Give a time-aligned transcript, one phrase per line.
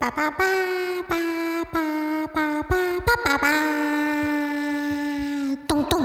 [0.00, 0.46] 叭叭叭
[1.06, 1.14] 叭
[1.70, 3.48] 叭叭叭叭叭叭，
[5.68, 6.02] 咚咚。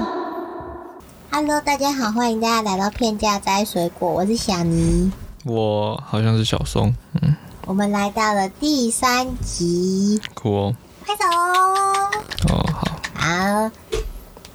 [1.30, 5.10] Hello，大家好，欢迎大家来到片价摘水果，我是小尼。
[5.46, 10.76] 我好像是小松，嗯，我们来到了第三集，酷哦，
[11.06, 11.24] 快走。
[11.24, 12.10] 哦
[12.46, 12.66] 好，
[13.14, 13.70] 好，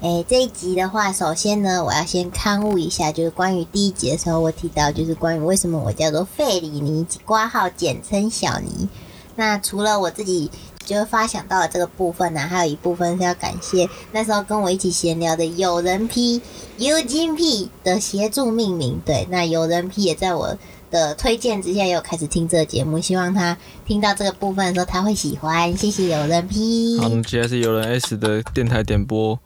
[0.01, 8.87] 哎，这一集的话，首先呢，我要先刊物一下，就是关于第一集的时候，我提到就是关于为什么我叫做费里尼，挂号简称小尼。
[9.35, 10.49] 那除了我自己
[10.85, 16.41] 就发想到了这个部分呢，还有一部分是要感谢那时候跟我一起闲聊的友人 P、
[16.77, 18.99] U 金 P 的协助命名。
[19.05, 20.57] 对，那友人 P 也在我
[20.89, 25.75] 的推荐之下，又开始听这个节目，希望他听到这个部分的时候他会喜欢。
[25.77, 26.97] 谢谢友人 P。
[26.99, 29.39] 好，我们接下来是友人 S 的电台点播，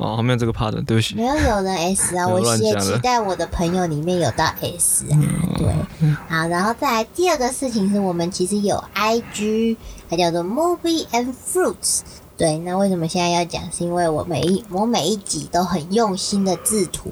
[0.00, 5.14] 哦，后面这个 part，对不起没，有有人 S 啊， 我也期待我的朋友里面有到 S 啊，
[5.58, 9.76] 对，好，然后再来第二个事情是我们其实有 IG，
[10.08, 12.00] 它叫做 Movie and Fruits。
[12.36, 13.62] 对，那为什么现在要讲？
[13.70, 17.10] 是因为我每一我每一集都很用心的制图，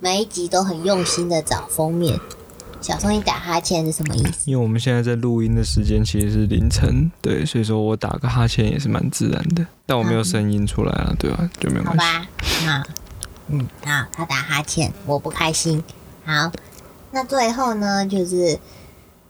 [0.00, 2.18] 每一集都很用心的找封面。
[2.88, 4.50] 小松，你打哈欠是什么意思？
[4.50, 11.98] 因为我们现在在录音的时间其实是凌晨，对，所以说我打个哈欠也是蛮自然的，但我没有声音出来啊，对吧、就没有关系。
[11.98, 12.26] 吧，
[12.66, 12.82] 好，
[13.48, 15.84] 嗯，好，他打哈欠，我不开心。
[16.24, 16.50] 好，
[17.10, 18.58] 那最后呢，就是，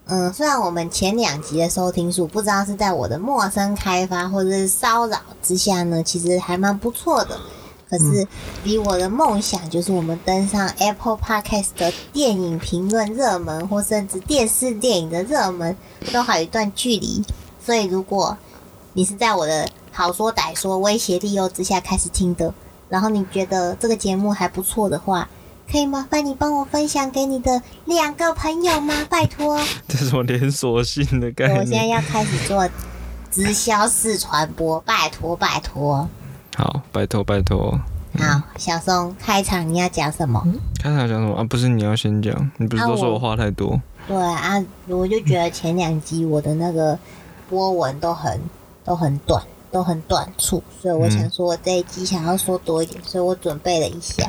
[0.04, 7.36] 嗯，虽然我们前两集的收听数不知道是在我的陌生开发或者是骚扰之下呢，其实还蛮不错的。
[7.88, 8.26] 可是
[8.64, 15.76] 离我的梦想就是我们登上 Apple Podcast 的电影评论热门，或甚至电视电影的热门，
[16.12, 17.24] 都还有一段距离。
[17.64, 18.36] 所以如果
[18.92, 22.52] 你是在我的好说歹说、威胁利诱之下开始听的，
[22.88, 25.28] 然后你觉得这个节目还不错的话，
[25.70, 28.94] 可以麻烦你帮我分享给你的两个朋友吗？
[29.08, 31.86] 拜托，这是我连锁性的概念我现在。
[31.86, 32.68] 要开始做
[33.30, 36.08] 直销式传播，拜托拜托。
[36.58, 37.78] 好，拜托拜托。
[38.18, 40.44] 好，小松开场你要讲什么？
[40.82, 41.44] 开场讲什么啊？
[41.44, 43.80] 不是你要先讲，你不是都说我话太多？
[44.08, 46.98] 对啊，我就觉得前两集我的那个
[47.48, 48.40] 波纹都很
[48.84, 54.28] 都很短，都很短促，所以我想说我这一集想要说多一点，所以我准备了一下。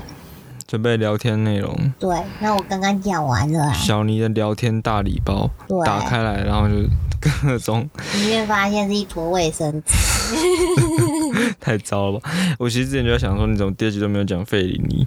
[0.67, 3.73] 准备聊天内容，对，那我刚刚讲完了啊。
[3.73, 6.75] 小尼的聊天大礼包对，打开来，然后就
[7.19, 10.19] 各种里面发现是一坨卫生纸。
[11.59, 12.31] 太糟了吧！
[12.57, 15.06] 我其实之前就在想说，你怎么第二集都没有讲费里尼？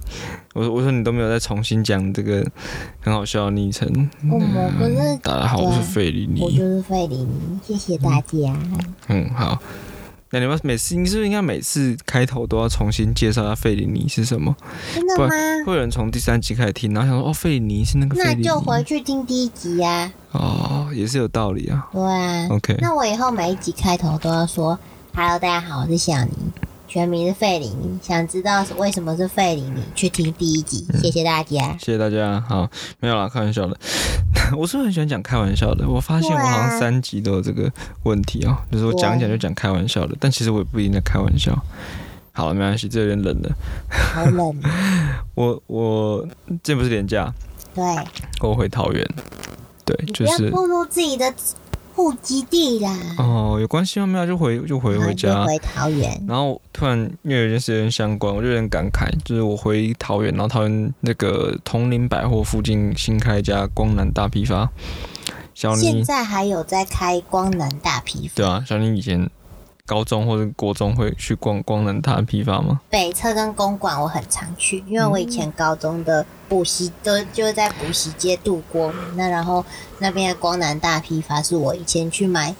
[0.55, 2.45] 我说我说你都没有再重新讲这个
[3.01, 3.89] 很好笑的昵称。
[4.31, 6.41] 我我不是，大家好，我是费里尼。
[6.41, 8.57] 我就是费里尼，谢谢大家。
[9.09, 9.61] 嗯，好。
[10.35, 14.57] 那你们每次你是不是应该每次开头都要重新介绍一下费里尼是什么？
[14.95, 15.29] 不真的吗？
[15.67, 18.17] 会有人从第三集开始听，然后想说哦，费里尼是那个。
[18.17, 21.87] 那就回去听第一集呀、哦，也是有道理啊。
[21.93, 22.47] 对啊。
[22.49, 24.79] OK，那我以后每一集开头都要说
[25.15, 26.31] ：“Hello，大家好，我是小尼，
[26.89, 27.99] 全名是费里尼。
[28.03, 30.87] 想知道是为什么是费里尼，去听第一集。
[31.03, 31.77] 谢谢大家。
[31.79, 32.41] 谢谢大家。
[32.49, 32.67] 好，
[32.99, 33.77] 没有啦，开玩笑的。
[34.57, 35.87] 我是不是很喜欢讲开玩笑的？
[35.87, 37.71] 我发现我好像三集都有这个
[38.05, 41.55] 问题哦、就是我讲一讲就讲开玩笑的，但其实我也不一定在开玩笑。
[42.33, 43.51] 好了，没关系，这有点冷了。
[43.91, 44.59] 好冷。
[45.37, 46.27] 我我
[46.63, 47.31] 这不是廉价，
[47.75, 47.85] 对，
[48.41, 49.07] 我回桃园。
[49.85, 50.51] 对，就是
[50.89, 51.35] 自己的
[51.95, 52.97] 户籍地啦。
[53.19, 54.07] 哦，有关系吗？
[54.07, 55.45] 没有，就回就回回家。
[55.45, 56.25] 回桃园。
[56.27, 64.69] 然后突然因为有件事有点相关，我就有点感慨，就是我回桃园，然后桃园那个同林百货附近新开一家光南大批发，
[65.55, 69.29] 小现在还有在开光南大批发，对啊，小林以前
[69.93, 72.81] 高中或者国中会去逛光南大批发吗？
[72.89, 78.91] 北侧跟公馆我很常去，因为我以前高中的补习都就是在补习街度过。
[79.17, 79.63] 那然后
[79.99, 82.57] 那边的光南大批发是我以前去买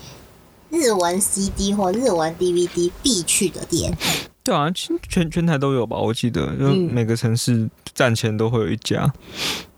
[0.69, 3.97] 日文 CD 或日文 DVD 必去的店。
[4.45, 9.11] 对啊，其实全全台都有吧，我记得，就嗯每个城市站前都会有一家，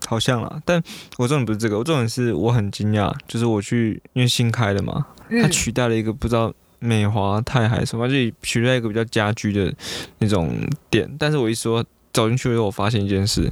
[0.07, 0.61] 好像啦。
[0.65, 0.83] 但
[1.17, 9.73] 我重点不是这个，我重点是我很惊讶，就是我去因为新开的嘛，它嗯，取代了一个不知道美华泰还是什么，就取在一个比较家居的
[10.19, 10.55] 那种
[10.89, 11.09] 店。
[11.17, 11.83] 但是我一说
[12.13, 13.51] 走进去的时候，我发现一件事，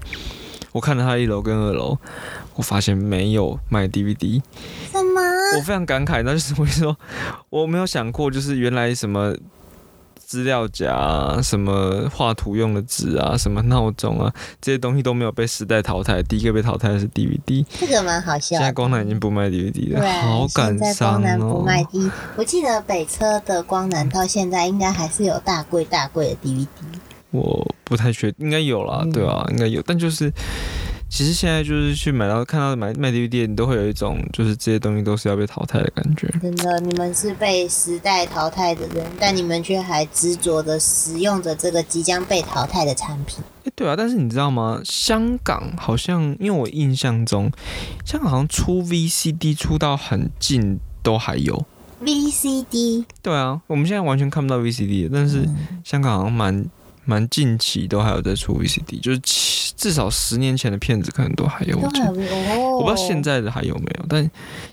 [0.71, 1.97] 我看了他一楼跟二楼，
[2.55, 4.41] 我发现没有卖 DVD，
[4.91, 5.21] 什么？
[5.57, 6.23] 我非常感慨。
[6.23, 6.97] 那就是我说，
[7.49, 9.35] 我没有想过，就是原来什么。
[10.15, 16.21] 资料夹啊，什么画图用的纸啊，什么闹钟啊，这些东西都没有被时代淘汰。
[16.23, 18.71] 第一个被淘汰的是 DVD，这个蛮好笑现在。
[18.71, 21.63] 光南已经不卖 DVD 了，好感现在伤光南不哦。
[21.63, 26.67] 卖 D，我记得北车的光南到现在应该还是有大贵大贵的 DVD。
[27.31, 30.31] 我不太确定，应该有啦，嗯对啊，应该有，但就是
[31.13, 36.27] 其实现在就是去买到看到买卖 DVD，你都会有一种就是这些东西都是要被淘汰的感觉。
[36.41, 43.43] 真的，你们是被时代淘汰的人，但你们却还执着的使用着这个即将被淘汰的产品。
[43.63, 44.81] 哎，对啊，但是你知道吗？
[44.83, 47.51] 香港好像，因为我印象中，
[48.03, 51.63] 香港好像出 VCD 出到很近都还有
[52.01, 53.05] VCD。
[53.21, 55.47] 对啊，我们现在完全看不到 VCD，但是
[55.83, 56.65] 香港好像蛮。
[57.05, 59.19] 蛮近期都还有在出 VCD，就是
[59.75, 61.77] 至少十年前的片子可能都还有。
[61.77, 64.29] 我不知道现在的还有没有，但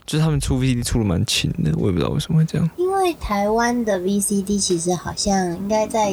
[0.06, 2.70] 就是他们出 VCD 出的蛮勤的，我也不知道为什么会这样。
[2.76, 6.12] 因为台湾的 VCD 其实好像应该在。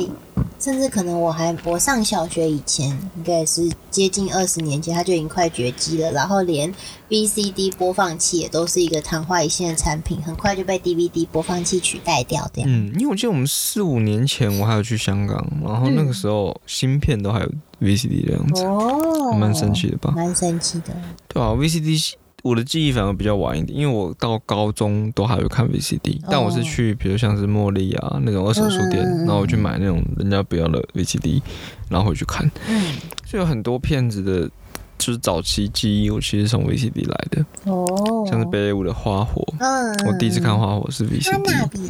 [0.59, 6.11] 甚至可能我还我上小学以前，应该是接近二十年前，它就已经快绝迹了。
[6.11, 6.73] 然后连
[7.09, 12.49] VCD 播放器也都是一个昙花一现的产品，很快就被 DVD 播放器取代掉。
[12.53, 20.11] 这样，嗯，因为我记得我们四五年前我还有去香港，然后那个时候芯片都还有 VCD 的样子，哦，蛮神奇的吧？
[20.15, 20.95] 蛮神奇的。
[21.27, 22.13] 对啊，VCD。
[22.47, 31.41] 我的记忆反而比较晚一点，因为我到高中都还会看 VCD，但我是去比如像是茉莉啊那种二手书店，然后我去买那种人家不要的 VCD，
[31.89, 32.49] 然后回去看。
[32.69, 32.93] 嗯，
[33.25, 34.49] 就有很多片子的，
[34.97, 37.45] 就是早期记忆，我其实从 VCD 来的。
[37.65, 41.89] 哦，像是北野武的花火，嗯，我第一次看花火是 VCD。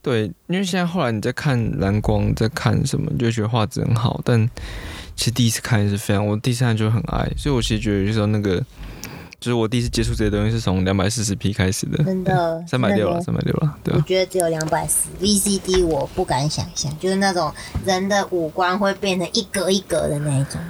[0.00, 4.48] 对，因为现在后来你在看蓝光，在看什么，你就觉得画质很好，但
[5.14, 8.64] 其实第一次看是非常，我第三次就很爱，所以我其实觉得有时候那个。
[9.40, 17.52] 就是我第一次接触这些东西是从两百四十 P 开始的，真的 三百六了，三百六了，对我觉得只有两百四 VCD，我不敢想象，就是那种
[17.84, 20.60] 人的五官会变成一格一格的那一种。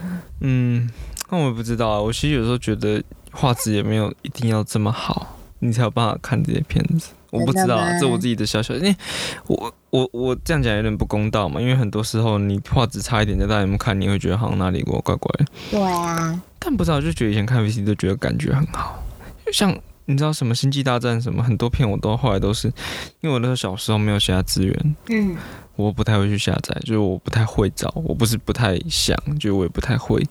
[0.40, 0.90] 嗯，
[1.30, 2.00] 那我也不知道啊。
[2.00, 7.08] 我其实有时候觉得画质也没有一定要这么好，你才有办法看这些片子。
[7.30, 8.96] 我不知道，这我自己的小小，因为
[9.46, 11.60] 我我我这样讲有点不公道嘛。
[11.60, 15.46] 因为很多时候你画质差一点在大荧幕看，你会觉得好像哪里我怪怪。
[15.70, 16.40] 对啊。
[16.58, 19.02] 但不知道，就觉得以前看 VCD 都觉得感觉很好。
[19.52, 19.76] 像
[20.06, 22.68] 你知道什么星际大战什么，很多片我都后来都是，
[23.20, 25.36] 因为我那时候小时候没有其他资源，嗯，
[25.76, 30.22] 我不太会去下载，就是我不太会找，我不是不太想，就我也不太会，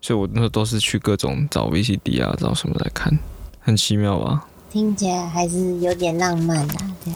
[0.00, 3.18] 所以我那时候都是去各种找 VCD 啊，找什么来看，
[3.58, 4.46] 很奇妙吧？
[4.76, 7.14] 听起来还是有点浪漫的，对。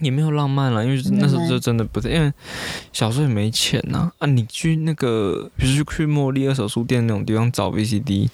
[0.00, 2.30] 也没有浪漫了，因为那时候就真的不在，因为
[2.92, 4.12] 小时候也没钱呐。
[4.18, 8.28] 啊，你去那个，比如去去茉莉二手书店那种地方找 VCD，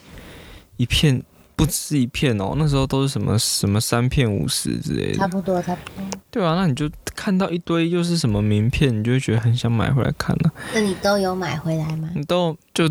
[0.79, 1.23] 一片
[1.55, 6.05] 不止一片哦，那时候都是什么什么三片五十之类的，差不多差不多。
[6.31, 10.53] 对啊，那你就看到一堆又是什么名片，你就会觉得很想买回来看了。
[10.75, 12.11] 那你都有买回来吗？
[12.17, 12.89] 你都就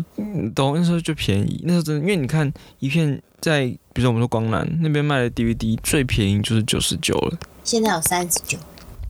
[0.54, 7.38] 都那时候就便宜，那时候真的，因为你看一片在，比如说我们说光南那边卖的 DVD 最便宜就是九十九了。
[7.64, 8.58] 现在有三十九，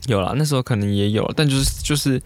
[0.06, 2.22] 有啦，那时候可能也有，但就是就是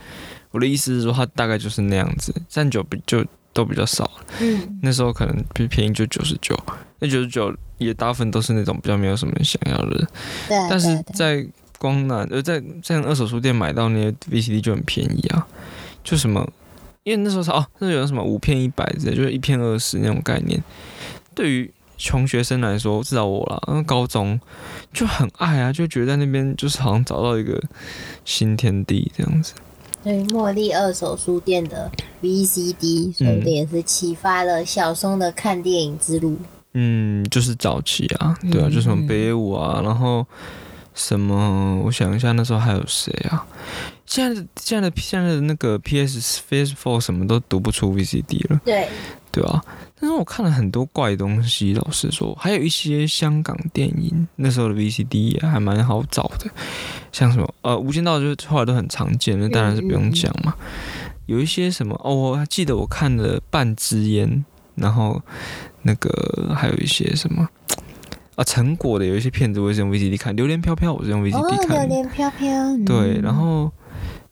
[0.51, 3.25] 我的意思是说，它大概就是那样子，三十九比就
[3.55, 4.27] 都比较少了。
[4.41, 6.55] 嗯，那时候可能比便宜就九十九，
[6.99, 10.07] 那九十九也大部分都是那种比较没有什么想要的。
[10.47, 11.43] 对，但是在
[11.79, 15.47] 光南呃在在二手书店买到那些 VCD 就很便宜啊，
[16.05, 16.47] 就什么，
[17.05, 20.63] 因为那时候是哦，那时候有什么五片一百之类，就是一片二十那种概念，
[21.35, 21.73] 对于。
[22.01, 24.41] 穷学生来说，至少我啦，嗯，高中
[24.91, 27.63] 就很爱啊，就觉得在那边就是好像找到一个
[28.25, 29.53] 新天地这样子。
[30.03, 31.91] 对，茉莉二手书店的
[32.23, 36.39] VCD，说不定也是启发了小松的看电影之路。
[36.73, 40.27] 嗯，就是早期啊，对啊，就什么北野武啊，然后
[40.95, 43.47] 什么，我想一下，那时候还有谁啊？
[44.07, 48.59] 现在现在的现在的那个 PS PS Four 什么都读不出 VCD 了。
[48.65, 48.89] 对。
[49.33, 49.63] 对啊，
[50.01, 56.51] 但是我看了很多怪东西，老实说，还有一些香港电影，那时候的 VCD 也还蛮好找的，
[57.13, 60.55] 像什么呃《无间道》就是后来都很常见，那当然是不用讲嘛。
[61.27, 64.27] 有一些什么哦，我还记得我看了《半支烟》，
[64.75, 65.21] 然后
[65.83, 67.47] 那个还有一些什么
[68.37, 73.71] 啊成果的有一些片子，我是用 VCD 看，《榴莲飘飘》我是用 VCD 看，榴莲飘飘，对，然后。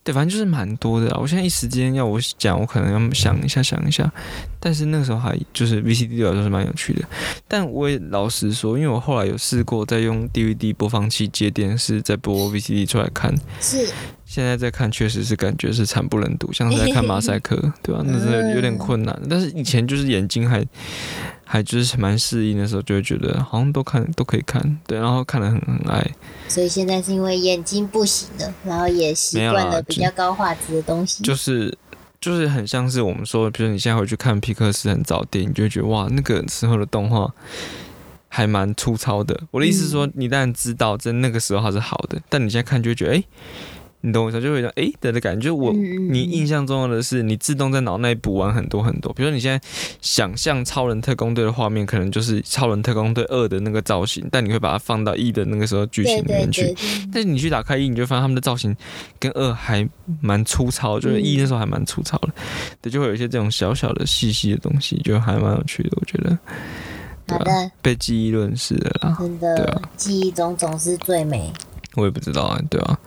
[0.09, 1.15] 对，反正就是蛮多的。
[1.21, 4.11] 我现在一时间要我讲，我可能要想一下，想一下。
[4.59, 7.07] 但是那个时候还就是 VCD 对我来说是蛮有趣的。
[7.47, 13.35] 但我也老实说，因为我后来有试过在用 DVD 播放器接电视，再播 VCD 出来看。
[13.61, 13.87] 是。
[14.31, 18.03] 现在在看，确实是感觉是惨不忍睹，像是在看 马赛克，对吧？
[18.05, 19.19] 那是有点困难。
[19.29, 20.63] 但是以前就是眼睛还
[21.47, 26.07] 还就是蛮适应的时候，就会觉得好像都看都可以看，对，然后看得很很爱。
[26.47, 31.23] 所以现在是因为眼睛不行了，然后也习惯了比较高画质的东西。
[31.25, 31.75] 就是
[32.21, 37.33] 就是很像是我们说，比如你现在回去看皮克斯很早电影，就会觉得哇，那个时候的动画
[38.29, 39.45] 还蛮粗糙的。
[39.51, 43.25] 我的意思是说，你当然知道在那个时候它是好的，但你现在看就会觉得哎。
[44.01, 44.41] 你懂我意思？
[44.41, 45.49] 就会有诶的的感觉。
[45.49, 49.13] 就我你印象中的是，你自动在脑内补完很多很多。
[49.13, 49.61] 比如说你现在
[50.01, 56.75] 想象超人特工队的画面，可能就是超人特工队二的那个造型，但你会把它放到一的那个时候剧情里面去。
[57.13, 58.77] 但是你去打开一，你就发现他们的造型
[59.19, 59.89] 跟二还
[60.21, 62.29] 蛮粗糙，就是一嗯那时候还蛮粗糙的，
[62.83, 66.39] 对，就会有一些这种小小的细细的东西，就还蛮有趣的，我觉得。
[67.27, 71.53] 对啊，好的，被记忆论是的啦，真对的啊，记忆中总是最美。
[71.95, 72.99] 我也不知道啊，对啊，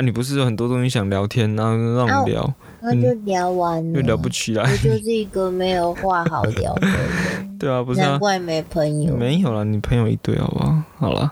[0.00, 4.62] 啊，你不是有很多东西想聊天，然后让我们聊，那就聊完了，又聊不起来。
[4.62, 9.14] 我，就是一个没有话好聊的人， 对啊，不是啊，难怪没朋友。
[9.14, 10.82] 没有了，你朋友一堆，好不好？
[10.96, 11.30] 好了，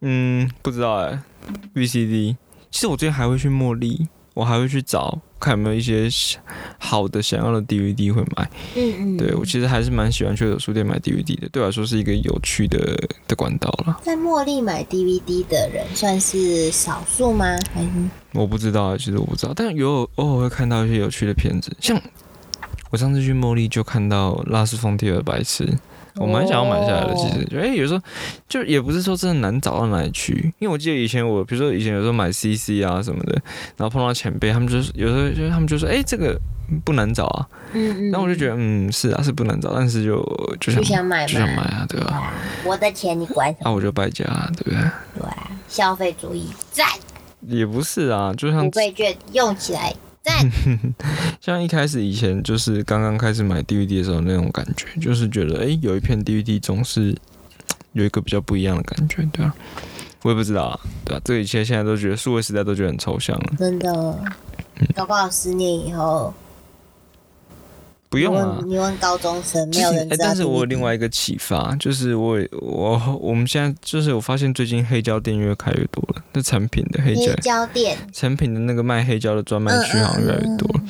[0.00, 1.20] 嗯，不知道哎、
[1.74, 2.36] VCD，
[2.70, 6.08] 其实我最近还会去茉莉，我还会去找看有没有一些
[6.78, 8.50] 好的想要的 DVD 会买。
[8.74, 12.78] 嗯嗯，对我其实还是蛮喜欢去有书店买 DVD 的，对我来说是一个有趣的
[13.26, 14.00] 的管道了。
[14.02, 17.56] 在茉莉买 DVD 的人算是少数吗？
[17.72, 17.88] 还是
[18.32, 22.00] 我不知道啊，其实我不知道，但有偶尔会看到一些有趣的片子，像
[22.90, 25.68] 我上次去茉莉就看到拉斯冯提尔白痴，
[26.16, 27.14] 我蛮想要买下来的。
[27.14, 28.02] 其实，就哎、有时候
[28.48, 33.32] 就也不是说真的难找到哪里去，因为我记得以前我，比如说以前有时候买 CC 啊什么的，
[33.76, 36.38] 然后碰到前辈，他们就是有时候就他们就说，哎、这个
[36.84, 40.16] 不难找啊，嗯嗯，然后我就觉得，嗯，是啊，是不难找，但是就
[40.60, 41.62] 就想就想买就想买。
[41.62, 42.32] 啊，对吧、啊，
[42.64, 43.70] 我的钱你管什么？
[43.70, 44.78] 啊，我就败家、啊，对不对？
[45.18, 46.86] 对啊，消费主义赞，
[47.40, 49.92] 也不是啊，就像五倍券用起来
[50.24, 50.50] 赞。
[51.40, 57.14] 像一开始以前就是刚刚开始买 DVD 的时候那种感觉，就是觉得哎、诶有一片 DVD 总是
[57.92, 59.54] 有一个比较不一样的感觉，对啊，
[60.22, 64.18] 我也不知道啊，对啊，这一切现在都觉得数位时代都觉得很抽象了，真的，
[64.96, 66.32] 搞不好十年以后，
[68.14, 68.60] 不用啊。
[68.64, 80.80] 你问高中生，没有人但是我有另外一个启发，就是我我我们现在就是我发现最近黑胶店越开越多了，那成品的黑胶店，成品的那个卖黑胶的专卖区好像越来越多了。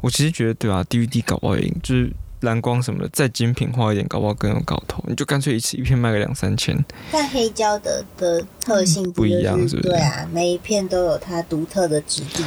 [0.00, 5.04] 我其实觉得对啊，DVD 搞不好也就是蓝光什么的再精品化一点，搞不好更有搞头。
[5.06, 12.42] 你就干脆一次一片卖个两三千，但黑胶的的特性嗯不一样是不是对啊，每一片都有它独特的质地。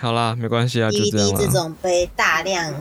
[0.00, 1.46] 好啦，没关系啊，就这样 DVD 这。
[1.48, 2.72] 种被大量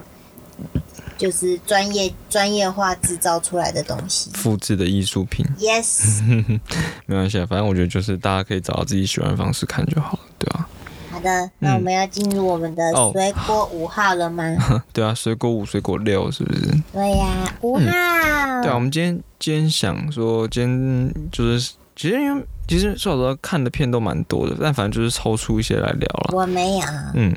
[1.18, 6.24] 就是专业专业化制造出来的东西复制的艺术品，yes，
[7.06, 10.68] 没关系啊，反正我觉得就是大家可以找到自己喜欢的方式看就好了，对吧、
[11.12, 14.44] 好的，那我们要进入我们的哦水果五号了吗？
[14.94, 16.62] 对啊，水果五、水果六是不是？
[16.92, 17.28] 对呀，
[17.62, 17.82] 五号。
[17.84, 26.30] 对啊，我们今天今天想说，今天就是其实因为其实说实话看的片都蛮多的，但反正就是抽出一些来聊了。
[26.32, 26.86] 我没有，
[27.16, 27.36] 嗯，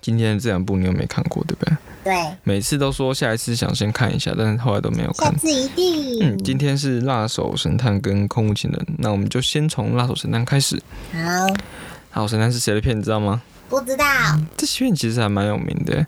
[0.00, 1.76] 今天的这两部你又没看过，对不对？
[2.04, 5.32] 对，每次都说下一次想先看一下，但是后来都没有看。
[5.32, 6.20] 下次一定。
[6.22, 10.80] 嗯，今天是辣手神探跟空无情人，那我们就先从辣手神探开始。
[11.12, 11.20] 好，
[12.10, 13.42] 好神探是谁的片，你知道吗？
[13.68, 14.04] 不知道，
[14.56, 16.06] 这片其实还蛮有名的，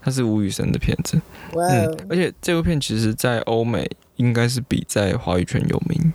[0.00, 1.20] 它是吴宇森的片子。
[1.54, 6.12] 哇嗯哦，，而且这部片其实在欧美应该是比在华语圈有名，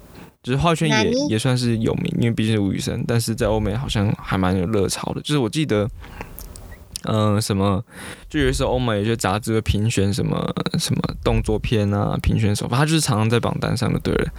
[0.48, 5.20] 就是华语圈也也算是有名，因为毕竟是吴宇森，但是在欧美好像还蛮有热潮的。
[5.20, 5.86] 就是我记得，
[7.04, 7.84] 嗯、什么，
[8.30, 14.32] 就有时候欧美有些杂志会评选什么什么动作片啊，评选手法，他就是常常在榜单上的对了。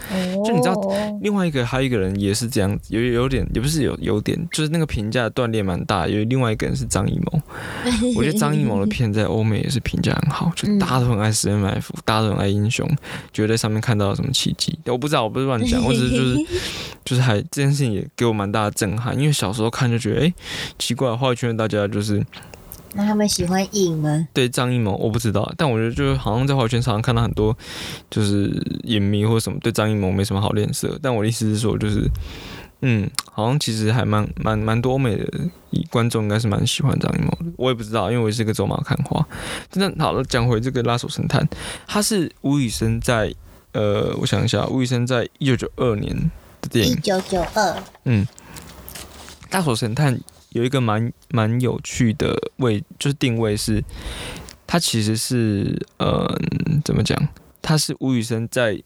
[0.44, 6.06] 就你知道哦另外一个还有一个人也是这样子，有有点也不是有有点，就是那个评价断裂蛮大。
[6.06, 7.40] 有另外一个人是张艺谋，
[8.16, 12.88] 我觉得张艺谋的片在欧美也是评价很好，就大家都很爱《十人埋伏》，大家都很爱英雄，
[13.32, 14.78] 觉得在上面看到了什么奇迹。
[14.86, 16.36] 我不知道，我不是乱讲， 我只是就是
[17.04, 20.34] 就是还这件事情也给我蛮大的震撼，因为小时候看就觉得，哎、
[20.78, 22.24] 奇怪，话语圈的大家就是
[22.94, 24.28] 那他们喜欢影吗？
[24.32, 27.56] 对张艺谋，我不知道，但我觉得就是好像在华语圈常常看到很多
[28.10, 28.50] 就是
[28.84, 32.10] 影迷或什么对张艺谋没什么好脸色，但我的意思是说，就是
[32.80, 35.26] 嗯，好像其实还蛮蛮蛮多欧美的
[35.90, 39.26] 观众应该是蛮喜欢张艺谋的，我也不知道，因为我也是个走马看花。
[39.70, 41.42] 真的好了，讲回这个《拉手神探》，
[41.86, 43.34] 他是吴宇森在
[43.72, 46.16] 呃，我想一下，吴宇森在一九九二年
[46.62, 46.94] 的电影。
[46.94, 48.26] 一九九二，嗯，
[49.50, 50.18] 大手神探
[50.50, 53.82] 有一个蛮蛮有趣的位，就是定位是，
[54.66, 56.26] 它其实是呃
[56.84, 57.16] 怎么讲？
[57.60, 58.82] 它是吴宇森在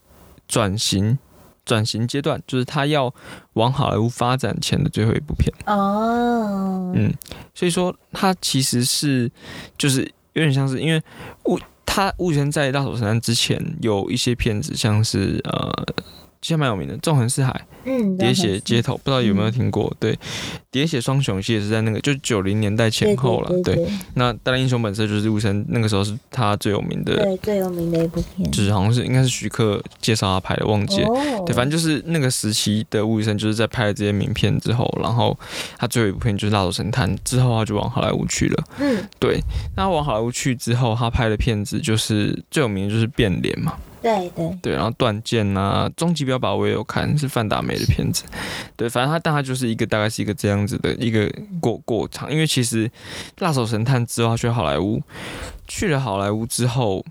[0.49, 1.19] 转型
[1.64, 3.14] 转型阶段，就是他要
[3.52, 5.52] 往好莱坞发展前的最后一部片。
[5.66, 7.12] 哦，嗯，
[7.54, 9.31] 所以说他其实是
[9.78, 10.02] 就是
[10.33, 11.00] 有点像是因为
[11.45, 15.71] 吴他吴宇森在大手神探之前有一些片子，像是呃
[16.42, 17.52] 其实蛮有名的，《纵横四海》
[17.84, 19.92] 嗯，喋血街头，不知道有没有嗯听过？
[19.99, 20.18] 对，
[20.72, 23.49] 喋血双雄其实也是在那个就九零年代前后了。
[23.62, 31.08] 对对，那《大英雄本色》就是陆生那个时候是他最有名的，对最有名的一部片，就是好像是应该是徐克介绍他拍的，忘记了。
[31.08, 35.38] 哦，对，反正就是那个时期的吴宇森，就是在拍了这些名片之后，然后
[35.78, 38.64] 他最后一部片就是《蜡烛神探》，之后他就往好莱坞去了。
[38.78, 39.40] 嗯，对，
[39.76, 48.25] 那往好莱坞去之后，他拍的片子就是最有名的就是《变脸》嘛，对对，对，然后《断剑》啊，《终极标靶》我也有看，是范达美的片子。
[48.76, 52.88] 对，反正他但他就是一个大概是一个这样子的一个过过场，因为其实
[53.38, 55.00] 《辣手神探》之后他去好莱坞，
[55.68, 57.04] 去了好莱坞之后。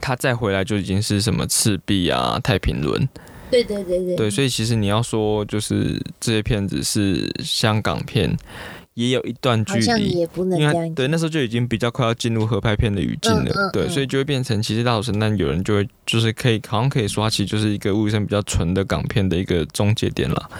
[0.00, 3.06] 他再回来就已经是什么赤壁啊、太平轮，
[3.50, 8.34] 对对对对对，所以其实你要说就是这些片子是香港片，
[8.98, 20.50] 也有一段距离，也不能因为对那时候就已经比较快要进入合拍片的语境了，对，嗯嗯嗯所以就会变成其实《大手神探》有人就会就是可以好像可以说它其实就是一个吴宇森比较纯的港片的一个终结点了。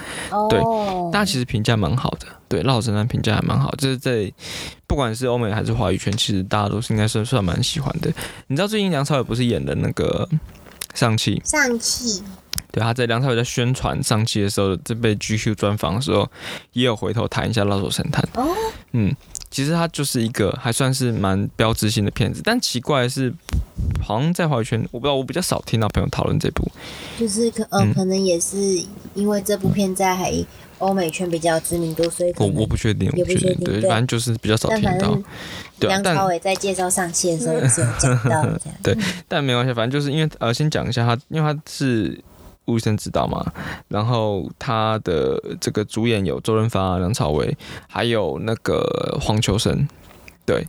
[0.49, 4.31] 对哦，大家其实评价蛮好的，对《辣手神探》评价还蛮好，就是在
[4.87, 8.09] 不管是欧美还是华语圈，其实大家都是应该算算蛮喜欢的。
[8.47, 10.27] 你知道最近梁朝伟不是演的那个
[10.93, 11.41] 上汽？
[11.43, 12.23] 上气，
[12.71, 16.29] 对，他在梁朝伟在宣传上期的时候，这被 GQ 专访的时候，
[16.73, 18.23] 也有回头谈一下《老手神探》。
[18.39, 18.47] 哦，
[18.91, 19.15] 嗯，
[19.49, 23.33] 其实他就是一个还算是蛮标志性的片子，但奇怪的是，
[24.01, 26.69] 好像在华语圈，我不知道，我比较少听到朋友讨论这部。
[27.17, 28.57] 就是可呃嗯可能也是
[29.13, 30.17] 因为这部片在
[30.77, 35.17] 欧美圈比较知名度，所以我我不确定，我不确定，对，反正就是比较少听到。
[35.77, 38.45] 对啊，梁朝但伟在介绍上汽的时候也是有讲到。
[38.81, 38.97] 对
[39.27, 42.17] 但没关系，反正就是因为呃，先讲一下他，因为他是
[42.69, 43.43] 吴宇森执导嘛，
[43.87, 47.57] 然后他的这个主演有周润发、梁朝伟，
[47.87, 49.87] 还有那个黄秋生，
[50.45, 50.67] 对，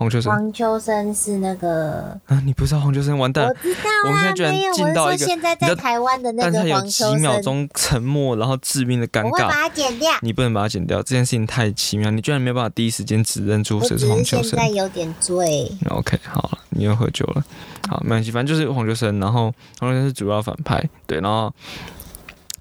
[0.00, 9.26] 黄秋生黄秋生是那个，啊，你不知道黄秋生完蛋了，我知道啊，我们现在居然进到一个台湾的那个但是他有黄秋几秒生，钟沉默，然后致命的尴尬。
[9.26, 10.10] 我会把它剪掉。
[10.22, 14.58] 你不能把它剪掉，这件事情太奇妙，你居然没有办法第一时间指认出我谁是黄秋生现。
[14.58, 17.44] 在有点醉，OK，好了，你又喝酒了，
[17.90, 21.52] 好，没关系，反正就是黄秋生，然后黄秋生是主要反派，对，然后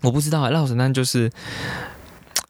[0.01, 1.31] 我不知道啊，辣手神探就是，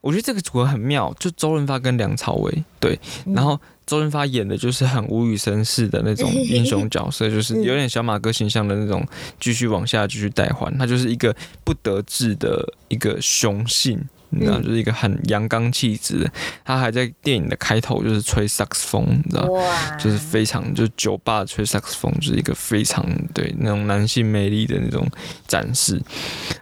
[0.02, 9.06] 我觉得这个组合很妙，就周润发跟梁朝伟，对，嗯然后周润发演的就是很无语绅士的那种 英雄角色，就是有点小马哥形象的那种，
[9.40, 14.02] 继续往下继续带还，他就是一个不得志的一个雄性。
[14.32, 16.32] 你知道，嗯就是一个很阳刚气质的，
[16.64, 25.04] 他还在电影的开头就是吹萨克斯风，你知道，哇，就是非常就是酒吧吹萨克斯风，就是一个非常对那种男性魅力的那种
[25.48, 26.00] 展示。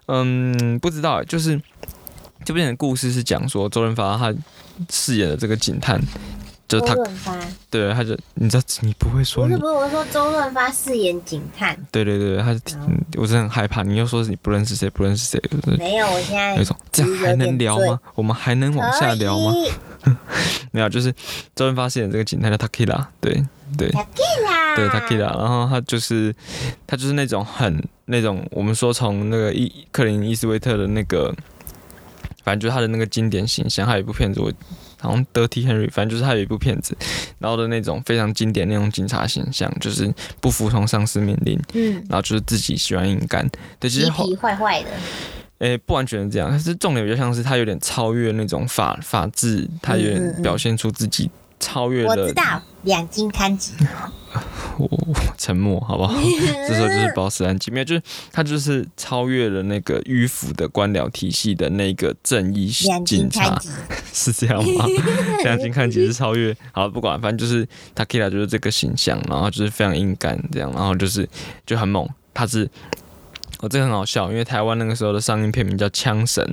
[0.06, 1.62] 嗯，不知道欸，就是
[2.46, 4.34] 这边的故事是讲说周润发他
[4.90, 6.00] 饰演的这个警探，
[6.68, 7.38] 就是他周润发
[7.70, 12.50] 对他就你知道你不会说你不是不是，我说周润发饰演警探，对对对，他
[13.18, 18.00] 我真的很害怕，你又说是你不认识谁不认识谁，就是没有，我现在有一种这样还能聊吗？
[18.16, 19.54] 我们还能往下聊吗？
[20.72, 21.12] 没有，就是
[21.56, 23.44] 周润发饰演这个警探叫 Takila，对
[23.78, 23.90] 对。
[23.90, 26.34] 啦，对 Takira，然后他就是
[26.86, 31.36] 他就是那种很那种我们说从那个伊克林伊斯威特的那个，
[32.48, 34.50] 反正就是他的那个经典形象，还有一部片子我
[35.02, 36.96] 好像 Dirty Henry，反正就是他有一部片子，
[37.40, 43.46] 然后的那种非常经典那种警察形象，就是不服从上司命令，嗯，然后就是自己喜欢硬干。
[43.82, 44.90] 对，其实后皮皮坏坏的，
[45.58, 53.74] 诶、不完全是这样，但是重点比较像是他有点超越那种法法治，他有点表现出自己超越了我知道两金看吉，
[54.78, 56.14] 我 我沉默，好不好？
[56.68, 62.68] 这时候就是保持安静，没有，就是他就是超越了那个迂腐的官僚体系的那个正义
[63.06, 63.60] 警察
[64.14, 64.86] 是这样吗？
[65.44, 71.28] 两金看起是超越，好不管，反正就是 Takira 就是这个形象，然后就是非常硬干这样，然后就是
[71.66, 72.70] 就很猛，他是。
[73.60, 76.46] 哦，这个很好笑，因为台湾那个时候的上映片名叫《枪神》，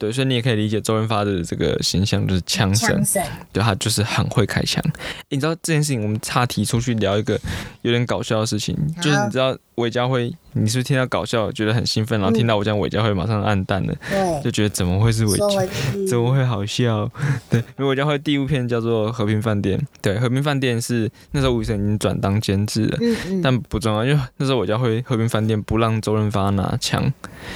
[0.00, 4.82] 对，所以你也可以理解周润发的这个形象就是枪神，神，对他就是很会开枪。
[5.28, 7.38] 你知道这件事情，我们岔题出去聊一个
[7.82, 15.38] 有点搞笑的事情，就是你知道韦家辉，你是不是听到搞笑觉得很兴奋，然后听到我讲韦家辉马上暗淡了，对，就觉得怎么会是韦家？
[15.38, 17.10] 说回去，怎么会好笑？
[17.50, 22.98] 对，因为韦家辉第一部片叫做《和平饭店》，对，《和平饭店》是那时候吴宇森已经转当监制了。
[23.00, 27.12] 嗯嗯但不重要，因为那时候韦家辉和平饭店不让周润发拿枪，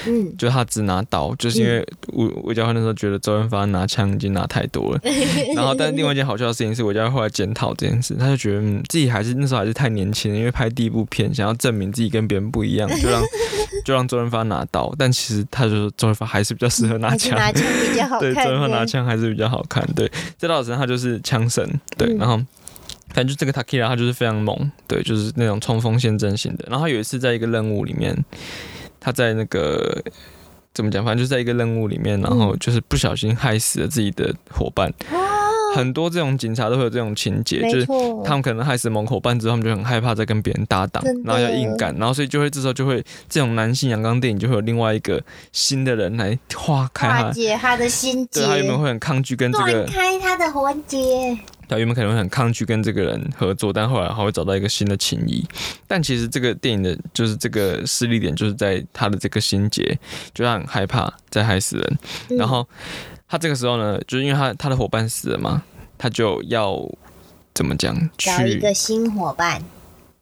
[0.06, 5.00] 嗯，就他只拿刀，就是因为韦韦家辉那时候觉得周润发拿枪已经拿太多了。
[5.54, 13.22] 然后，但另外一件好笑的事情是，韦家辉后来检讨这件事，他就觉得、嗯、自己还是那时候还是太年轻了，因为拍第一部片，想要证明自己跟别人不一样，就让
[13.84, 14.94] 就让周润发拿刀。
[14.98, 19.86] 但其实他就说周润发还是比较适合拿枪，拿枪比较好看 对，周看润发拿的，枪还是比较好看。
[19.94, 22.40] 对，这道神他就是枪神，对，嗯然后。
[23.08, 26.64] 反正就这个 Takira 他就是非常猛，对，就是那种冲锋陷阵型的。
[26.68, 28.12] 然后他有一次在一个任务里面，
[28.98, 30.02] 他在那个
[30.72, 34.92] 怎么讲，反正就在一个任务里面，然后就是不小心害死了自己的伙伴。
[35.74, 37.86] 很多这种警察都会有这种情节，就是
[38.24, 51.38] 他们可能害死某伙伴之后，他们就很害怕再跟别人搭档，然后要硬干，然后所以就会这时候就会这种男性阳刚电影就会有另外一个新的人来化开化解他的心结，对他原本会很抗拒跟这个开他的环节。
[51.66, 55.42] 他原本可能会很抗拒跟这个人合作，但后来他会找到一个新的情谊。
[55.88, 59.98] 但其实这个电影的就是这个势力点，就是在他的这个心结，
[60.34, 61.98] 就他很害怕再害死人。
[62.38, 62.68] 然后
[63.28, 65.62] 他这个时候呢，就是因为他他的伙伴死了嘛，
[65.98, 66.78] 他就要
[67.54, 68.10] 怎么讲？
[68.16, 69.62] 找一个新伙伴。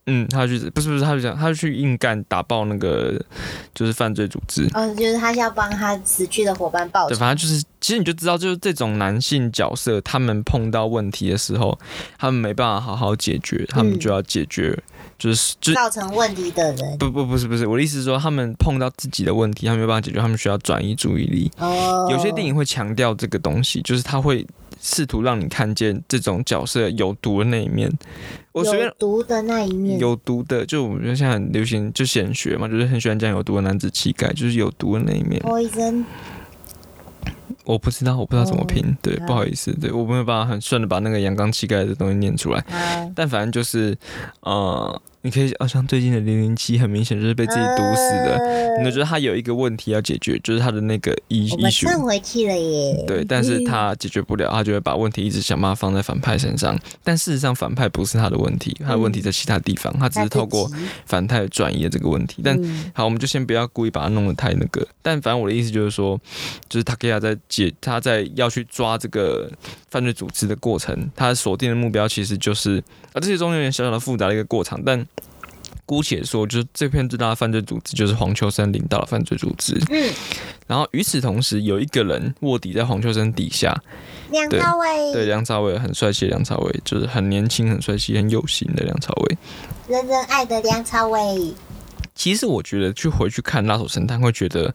[0.06, 3.14] 嗯，他去不是不是，他就讲，他就去硬干打爆那个
[3.72, 4.68] 就是犯罪组织。
[4.74, 7.10] 哦，就是他要帮他死去的伙伴报仇。
[7.10, 11.78] 对，反正就是，其实你就知道，就是这种男性角色，他们碰到问题的时候，
[12.18, 14.76] 他们没办法好好解决，他们就要解决，
[15.16, 16.98] 就是就造成问题的人。
[16.98, 21.48] 不不不是不是，我的意思是说，他们碰到自己的问题，他们没办法解决，他们需要转移注意力。
[21.58, 22.08] 哦。
[22.10, 24.44] 有些电影会强调这个东西，就是他会。
[24.82, 27.88] 试图让你看见这种角色有毒的那一面，
[28.50, 35.40] 我随便毒的那一面，有毒的，就我们现在很流行就显学嘛，就是很喜欢讲有毒的男子气概，就是有毒的那一面。
[35.42, 36.04] Poison，
[37.64, 43.96] 我不知道，我不知道怎么拼，对，不好意思，对我没有办法很顺的把那个阳刚气概的东西念出来，但反正就是，
[44.40, 45.00] 呃。
[45.24, 48.82] 你可以，好像最近的零零七很明显就是被自己毒死的。
[48.82, 51.86] 你觉得他有一个问题要解决，就是他的那个医医学。
[51.94, 53.04] 我回去了耶。
[53.06, 56.76] 对，但是他解决不了，他就会把问题一直想办法放在反派身上。
[57.04, 59.96] 但事实上，反派不是他的问题，他的问题在其他地方。
[59.98, 60.68] 他只是透过
[61.06, 62.42] 反派转移了这个问题。
[62.42, 62.58] 但
[62.92, 64.84] 好，我们就先不要故意把它弄得太那个。
[65.02, 66.20] 但反正我的意思就是说，
[66.68, 69.48] 就是塔克亚在解，他在要去抓这个
[69.88, 72.82] 犯罪组织的过程，他锁定的目标其实就是，
[73.12, 75.06] 啊，这些中间有点小小的复杂的一个过程，但。
[75.92, 79.78] 姑且说，就是这片最大的犯罪组织就是黄秋生领导的犯罪组织。
[79.90, 80.10] 嗯，
[80.66, 83.78] 然后与此同时，有一个人卧底在黄秋生底下，
[84.30, 85.12] 梁朝伟。
[85.12, 89.36] 对，梁朝伟很帅气，梁朝伟就是很年轻、很帅气、很有型的梁朝伟。
[89.86, 91.52] 人人爱的梁朝伟。
[92.14, 94.74] 其实我觉得去回去看《拉手神探》，会觉得。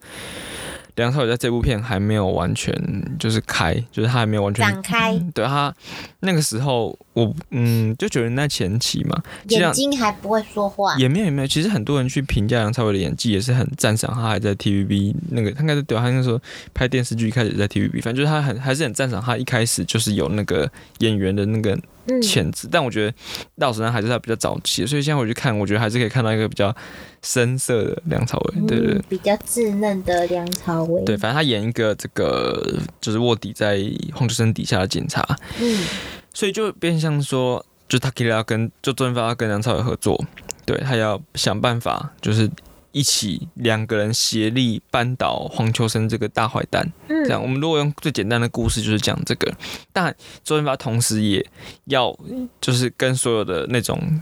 [0.97, 2.73] 梁朝伟在这部片还没有完全
[3.17, 5.17] 就是开，就是他还没有完全展开。
[5.33, 5.73] 对他
[6.21, 11.47] 那个时候，我嗯就觉得那前期嘛，眼睛还不会说话，也没有也没有。
[11.47, 16.41] 其实很多人去评价梁朝伟的演技，也是很赞赏他还在 TVB 那个，他应该是对他那时候
[16.73, 21.79] 拍电视剧开始在 TVB，反正就是他很还是很赞赏他一开始就是有那个演员的那个。
[22.21, 23.13] 潜质，但我觉得
[23.55, 26.75] 老实还是他比较早期，所以现在回去看，我觉得还是可以看到一个比较
[27.21, 31.03] 深色的梁朝伟，对对，比较稚嫩的梁朝伟。
[31.03, 33.79] 对，反正他演一个这个就是卧底在
[34.13, 35.23] 黄秋生底下的警察，
[35.59, 35.85] 嗯，
[36.33, 40.23] 所以就变相说，就他可以要跟就周润发跟梁朝伟合作，
[40.65, 42.49] 对他要想办法就是。
[42.97, 49.53] 一起两个人协力扳倒黄秋生这个大坏蛋，这样我们如果用最简单的故事就是讲这个，
[49.93, 51.45] 但周润发同时也
[51.85, 52.17] 要
[52.59, 54.19] 就是跟所有的那种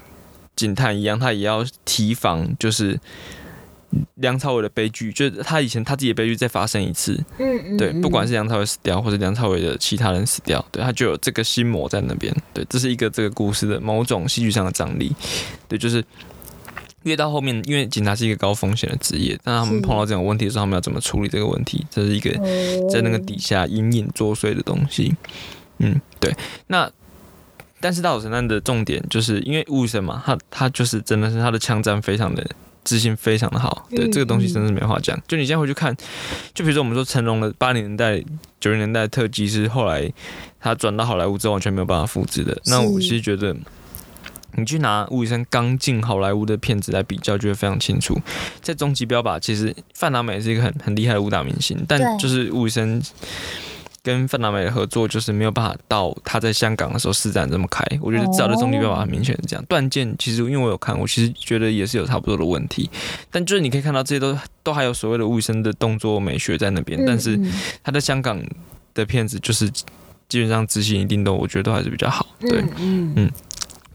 [0.58, 3.00] 警探一样，他也要提防，就是
[4.16, 15.16] 梁朝伟的悲剧，就是他以前他自己的悲剧再发生一次，嗯嗯，对，不管是梁朝伟死掉或者梁朝伟的其他人死掉，对他就有这个心魔在那边，对，这是一个这个故事的某种戏剧上的张力，
[15.70, 16.04] 对，就是。
[17.06, 21.86] 越到后面，因为警察是一个高风险的职业，但他们碰到这种问题的时候，他们要怎么处理这个问题？
[21.92, 22.32] 这是一个
[22.90, 25.16] 在那个底下隐隐作祟的东西。
[25.78, 26.36] 嗯，对。
[26.66, 26.92] 那
[27.80, 32.44] 但是大手神探的重点就是因为雾神嘛，他他就是真的是他的枪战非常的
[32.84, 33.88] 自信，非常的好。
[33.92, 35.16] 对这个东西真是没话讲。
[35.28, 35.96] 就你现在回去看，
[36.56, 38.20] 就比如说我们说成龙的八零年代、
[38.60, 40.12] 九零年代特技是后来
[40.60, 42.60] 他转到好莱坞之后完全没有办法复制的。
[42.66, 43.56] 那我其实觉得。
[44.58, 48.20] 你去拿吴宇森刚进好莱坞的片子来比较，就会非常清楚。
[48.62, 53.02] 在终极标靶，其实范达美是一个很很厉害的武打明星，但就是吴宇森
[54.02, 57.84] 跟范达美的合作，就是没有办法到他在香港的时候施展这么开。
[58.00, 59.66] 我觉得至少在终极标靶很明显是这样。
[59.66, 62.88] 断剑其实因为我有看，我其实觉得也是有差不多的问题。
[63.32, 67.40] 但就是你可以看到这些都都还有所谓的吴宇森的动作美学在那边，但是
[67.84, 68.40] 他在香港
[68.94, 69.68] 的片子就是
[70.30, 72.28] 基本上执行一定都我觉得都还是比较好。
[72.40, 73.32] 对，嗯嗯。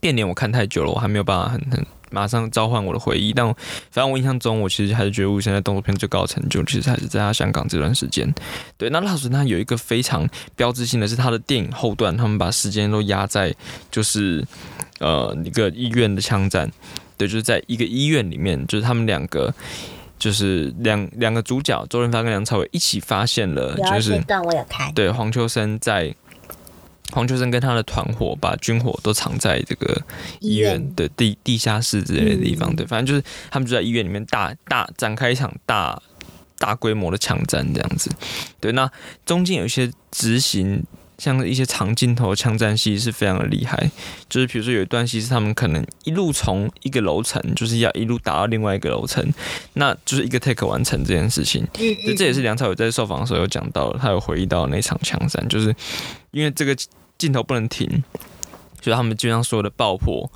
[0.00, 3.32] 变脸我看太久了，我还没有办法很很马上召唤我的回忆。
[3.32, 3.46] 但
[3.90, 8.32] 反正我印象中，我其实还是觉得吴现在动作片最高的成就，其实还是在他香港这段时间。
[8.76, 13.54] 对，那那时候他有一个非常标志性的是他的电影后段，他们把时间都压在
[13.90, 14.44] 就是
[14.98, 16.68] 呃一个医院的枪战。
[17.16, 19.54] 对，就是在一个医院里面，就是他们两个
[20.18, 26.14] 就是两两个主角周润发跟梁朝伟一起发现了，就是段我有看，对黄秋生在。
[27.10, 30.00] 黄秋生跟他的团伙把军火都藏在这个
[30.40, 36.00] 医医院院的地地下室之类的地方，嗯对，反正就是他们就在医院里面大大展开一场大
[36.58, 38.10] 大规模的枪战这样子。
[38.60, 38.90] 对，那
[39.24, 40.84] 中间有一些执行。
[41.20, 43.90] 像一些长镜头枪战戏是非常的厉害，
[44.30, 49.22] 就是比如说有一段戏是他们可能一路从一个楼层，就是要一路打到另外一个楼层，
[49.74, 51.62] 那就是一个 take 完成这件事情。
[51.78, 55.76] 嗯就这也是梁朝伟在受访的时候有讲到，他有回忆到那场枪战，就是
[56.30, 56.74] 因为这个
[57.20, 58.02] 镜头不能停，
[58.80, 60.26] 所以他们基本上所有的爆破，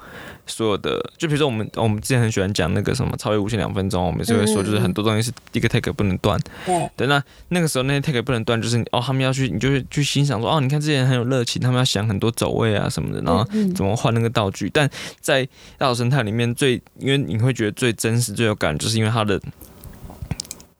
[0.46, 13.42] 所有的就比如说我们我们之前很喜欢讲那个什么超越无限两分钟，我们就会说就是很多东西是一个 take 不能断，对，对，那那个时候那些 take 不能断，就是哦他们要去，你就是去欣赏说哦，你看这些人很有热情，他们要想很多走位啊什么的，然后
[13.74, 14.68] 怎么换那个道具。
[14.68, 14.88] 但
[15.20, 15.42] 在
[15.78, 19.40] 大岛生态里面最，因为你会觉得最真实、最有感，就是因为它的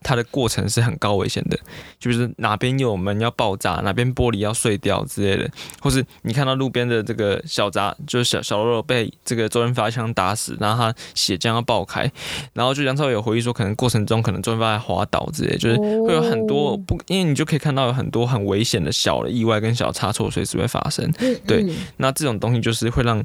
[0.07, 1.57] 它的过程是很高危险的，
[1.97, 5.49] 就是哪边有门要爆炸，哪边玻璃要碎掉之类的，
[5.81, 12.09] 或是你看到路边的这个小杂，就是小小肉肉被这个周润发一枪打死，然后他血浆要爆开，
[12.53, 21.11] 然后就梁朝伟有回忆说，可能过程中可能周润发还滑倒之类，就是会有很多不，因为你就可以看到有很多很危险的小的意外跟小差错随时会发生。
[21.17, 21.75] 嗯对嗯。
[21.97, 23.23] 那这种东西就是会让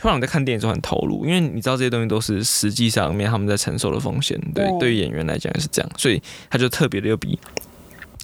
[0.00, 4.40] 会让你在看电影的时候很投入，因为你知道这些东西都是实际上面他们在承受的风险。
[4.54, 7.38] 对，对对于演员来讲也是这样，所以他就特别的又比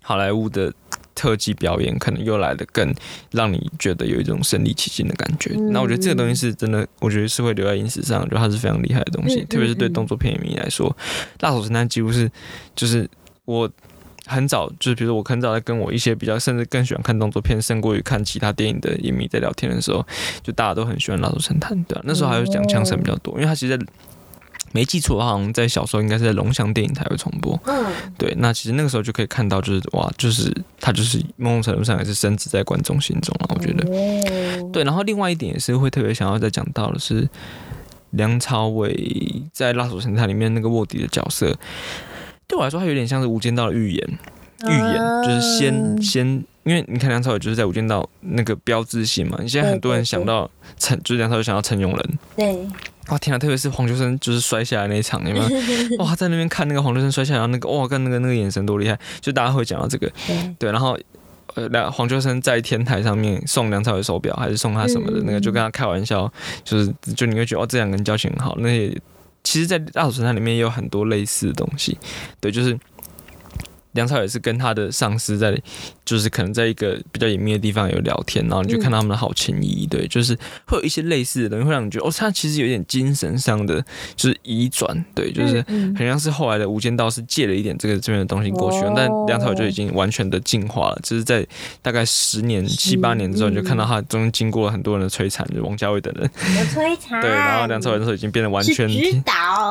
[0.03, 0.73] 好莱坞的
[1.15, 2.95] 特技表演可能又来的更
[3.31, 5.55] 让你觉得有一种身临其境的感觉。
[5.57, 10.91] 嗯那我觉得这个东西是真的，我觉得是会留在影史上，就它是非常厉害的东西，嗯特别是对动作片迷来说，
[11.41, 12.31] 《辣手神探》几乎是
[12.75, 13.09] 就是
[13.45, 13.71] 我。
[14.27, 20.05] 很早就是，比如说我很早在跟我一些比较甚至更喜欢看动作片，胜过于看其他电影的影迷在聊天的时候，
[20.43, 23.87] 就大家都很喜欢《蜡烛神探》，对、啊、那时候还有讲枪声比较多，因为他其实在
[24.73, 27.59] 没记错，好像在小时候应该是在龙翔电影台会重播。
[27.67, 27.87] 嗯，
[28.19, 33.85] 对，那其实那个时候就可以看到，就是哇，就是他就是某种程度上也是深植在观众心中了，我觉得。
[33.85, 37.27] 得，对，然后另外一点也是会特别想要再讲到的是，
[38.11, 41.57] 梁朝伟在《拉手神探》里面那个卧底的角色，
[42.47, 44.19] 对我来说，它有点像是《无间道》的预言。
[44.67, 46.27] 预言就是先嗯先，
[46.65, 52.69] 因为你看梁朝伟就是在《无间道》那个标志性嘛，你现在很多人想到陈，就是梁朝伟想到陈永仁，对，
[53.09, 53.39] 哇天啊！
[53.39, 55.43] 特别是黄秋生就是摔下来那一场，你们？
[55.99, 60.11] 哇，在那边看那个黄秋生摔下来，然后那个哇，跟那个那个眼神多厉害，就大家会讲到这个，
[60.59, 60.99] 对，然后。
[61.55, 66.31] 呃，梁黄秋生在天台上面送梁朝伟手表，还是送他什么的，嗯那个就跟他开玩笑，
[66.63, 68.55] 就是就你会觉得哦，这两个人交情很好。
[68.59, 68.95] 那也
[69.47, 71.97] 其实，在《大手神探》里面也有很多类似的东西，
[72.41, 72.77] 对，就是
[73.97, 75.61] 梁朝伟是跟他的上司在，
[76.05, 91.45] 就是可能在一个比较隐秘的地方有聊天，然后你就看到他们的好情谊，对，就是会有一些类似的东西，会让你觉得哦，他其实有点精神上的就是移转，对，就是嗯很像是后来的《无间道》是借了一点这个这边的东西过去，哦但梁朝伟就已经完全的进化了，就是在
[91.83, 98.87] 大概十年、七八年之后，你就看到他中间经过了很多人的摧残，就王家卫等人，有摧残，对，然后梁朝伟那时候已经变得完全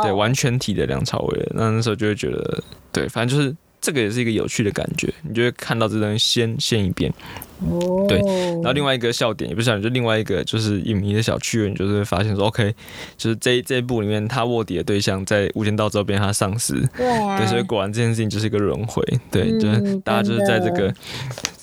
[0.02, 3.56] 对完全体的梁朝伟了，那那时候就会觉得，对，反正就是。
[3.86, 7.14] 这个也是一个有趣的感觉，你就会看到这东西先先一遍，
[7.60, 8.18] 哦，对
[8.56, 12.74] 然后另外一个笑点也不是笑点，就另外一个就是影迷的小趣味，你就是会发现说，OK，
[13.16, 20.92] 就是这一这一部里面他卧底的对象在《无间道》之后变成他上司，对啊，对，所以果然这件事情就是一个轮回，对，嗯就是大家就是在这个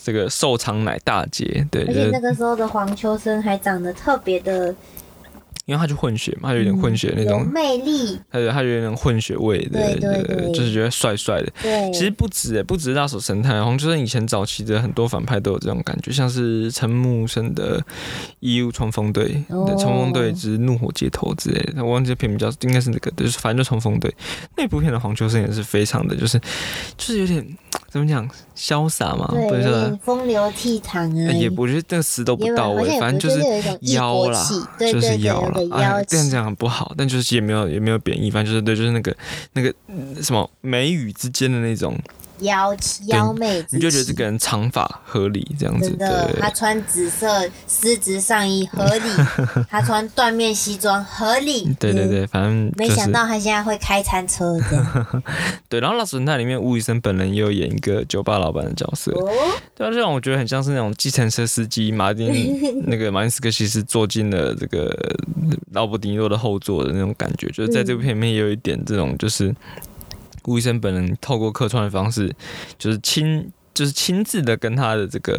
[0.04, 4.72] 这个寿长乃大节，对，就是而且那个时候的黄秋生还长得特别的
[5.64, 11.52] 因为他就混血嘛，他有点混血那有种，魅力，他有他有点混血味的，对对对就是觉得帅帅的。
[11.62, 17.78] 对，其实不止诶，不止大手神探，黄秋生以前早期的很多反派都有这种感觉，像是陈木生的
[18.40, 19.64] 《义务冲锋队》哦。
[19.66, 24.12] 对《冲锋队之怒火街头》之类的，我忘记片名叫，应该是那个，就是反正就冲锋队。
[24.56, 26.38] 那部片的黄秋生也是非常的，就是
[26.96, 27.46] 就是有点
[27.92, 28.26] 怎么讲
[28.56, 33.42] 潇洒嘛，对，不是说风流倜傥啊，也不觉得这个词都不到位，反正就是
[33.92, 34.42] 妖啦
[34.78, 39.14] 就是妖啦个，哎妖，气，这样讲很不好，但就是也没有也没有贬义，反正就是对，就是那个
[39.52, 41.94] 那个嗯什么眉宇之间的那种，
[42.42, 49.10] 妖气妖媚之气，你就觉得这个人长发合理这样子，真的，对他穿紫色丝质上衣合理，
[49.68, 51.76] 他穿缎面西装合理，嗯。
[51.78, 54.56] 对对对，反正没想到他现在会开餐车
[55.68, 55.80] 对。
[55.80, 59.28] 然后《老神探》里面吴宇森本人也有演一个酒吧老板的角色，哦，
[59.74, 62.30] 对啊，这种我觉得很像是那种计程车司机马丁
[62.86, 64.96] 那个马丁斯科西斯坐进了这个
[65.72, 69.52] 劳勃迪尼洛的后座的那种感觉，就是在这部片里面也有一点这种，就是
[70.44, 72.34] 吴医生本人透过客串的方式，
[72.78, 75.38] 就是亲就是亲自的跟他的这个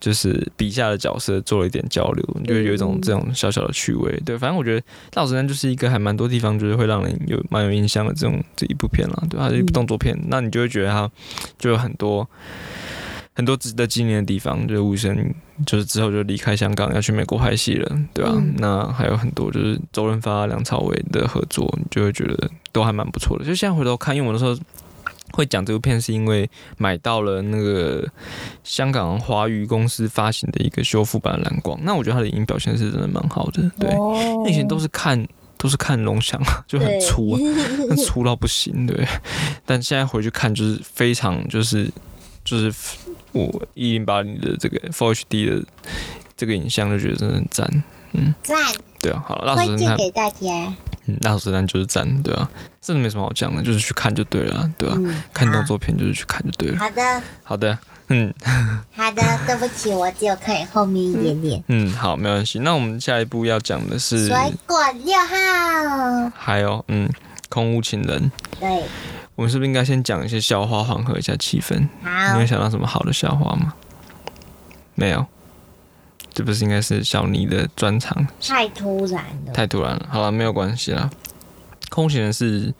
[0.00, 4.20] 就是笔下的角色做了一点交流，就会有一种这种小小的趣味。
[4.24, 4.80] 对，反正我觉得
[5.14, 11.10] 《老神探》就是一个还蛮多地方就是会让人有蛮有印象的这种这一部片了，对，它是一部动作片，那你就会觉得它
[11.58, 12.28] 就有很多。
[13.40, 23.44] 很多值得纪念的地方，就是吴宇森就是之后就离开香港要去美国拍戏了，对吧、嗯那还有很多就是周润发、梁朝伟的合作，你就会觉得都还蛮不错的。
[23.46, 24.54] 就现在回头看，因为我那时候
[25.32, 28.06] 会讲这部片，是因为买到了那个
[28.62, 33.88] 香港华语公司发行的一个修复版的蓝光，那我觉得它的影音表现是真的蛮好的，对。
[33.92, 35.26] 哦那以前都是看
[35.56, 37.40] 都是看龙翔， 就很粗啊，
[37.88, 39.06] 那粗到不行，对。
[39.64, 41.90] 但现在回去看，就是非常就是
[42.44, 42.74] 就是
[43.32, 45.64] 我一零八零的这个 Full HD 的
[46.36, 47.84] 这个影像，就觉得真的很赞。
[48.12, 48.56] 嗯赞，
[48.98, 50.74] 对啊，好了，蜡推荐给大家。
[51.06, 54.94] 嗯，蜡手神探就是赞，对啊，真的没什么好讲的，就是去看就对了啊，对啊。
[54.98, 56.78] 嗯，看动作片就是去看就对了。
[56.78, 56.84] 好。
[56.86, 58.34] 好的，好的，嗯
[58.96, 61.62] 好的，对不起，我只有看后面一点点。
[61.68, 62.58] 嗯，好，没关系。
[62.58, 67.08] 那我们下一步要讲的是，水果六号，还有嗯，
[67.48, 68.30] 空屋情人。
[68.58, 68.82] 对，
[69.40, 71.74] 我们是不是应该先讲一些笑话，缓和一下气氛？
[71.80, 73.72] 你好有，想到什么好的笑话吗？
[74.94, 75.24] 没有，
[76.34, 78.26] 这不是应该是小尼的专长？
[78.38, 79.52] 太突然了。
[79.54, 80.06] 太突然了。
[80.10, 81.08] 好了，没有关系啦。
[81.88, 82.74] 空闲人是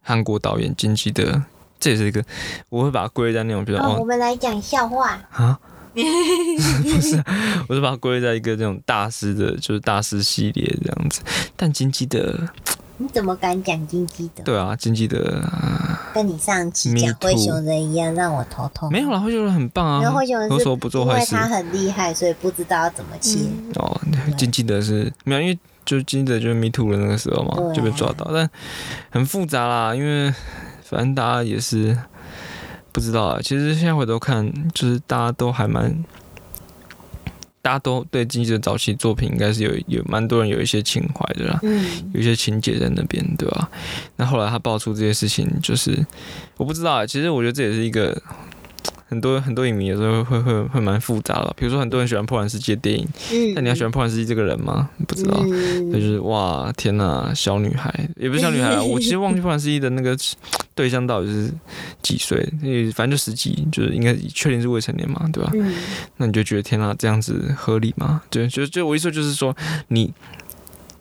[0.00, 1.42] 韩国导演金基德，
[1.80, 2.24] 这也是一个
[2.68, 5.20] 我会把它归类在那种比较哦，我哦们来讲笑话。
[5.32, 5.58] 啊，
[5.92, 7.20] 不是，
[7.66, 11.20] 我是把它归类在一个这种大师的，就是大师系列这样子。
[11.56, 12.46] 但金基德，
[13.02, 14.44] 你怎么敢讲金基德？
[14.44, 15.42] 对啊，金基德、
[16.12, 18.92] 跟你上期讲灰熊人一样，让我头痛。
[18.92, 23.38] 没有啦，灰熊人很棒啊因为灰熊，人是有所不做坏事因为他很厉害，所以不知道要怎么切。
[23.76, 23.98] 哦。
[24.36, 28.50] 金基德是没有，因为就金基德就是 Me Too 的那个时候嘛，啊就被抓到，但
[29.08, 30.30] 很复杂啦，因为
[30.82, 31.96] 反正大家也是
[32.92, 33.40] 不知道啊。
[33.42, 36.04] 其实现在回头看，就是大家都还蛮。
[37.62, 43.70] 大家都对金济的早期作品应该是有有蛮多人有一些情怀的啦，嗯，有一些情节在那边，对吧、
[44.16, 46.06] 那后来他爆出这些事情，就是
[46.56, 47.06] 我不知道啊。
[47.06, 48.20] 其实我觉得这也是一个
[49.10, 51.52] 很多很多影迷有时候会会会蛮复杂的。
[51.56, 54.88] 比如说很多人喜欢破烂世界电影，嗯，但你要喜欢破烂世界这个人吗？
[55.06, 55.44] 不知道。
[55.92, 60.16] 就是哇，天呐，小女孩也不是小女孩啊， 我其实忘记破烂世界的那个
[60.76, 61.52] 对象到底是
[62.00, 65.50] 几岁，也反正就十几，就是应该确定是未成年嘛，对吧？
[65.54, 65.74] 嗯，
[66.16, 68.22] 那你就觉得天呐，这样子合理吗？
[68.30, 69.54] 对，就就我意思就是说，
[69.88, 70.12] 你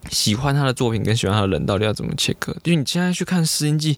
[0.09, 2.55] 喜欢他的作品跟喜欢他的人到底要怎么切割？
[2.63, 3.93] 因为你现在去看《诗音记》，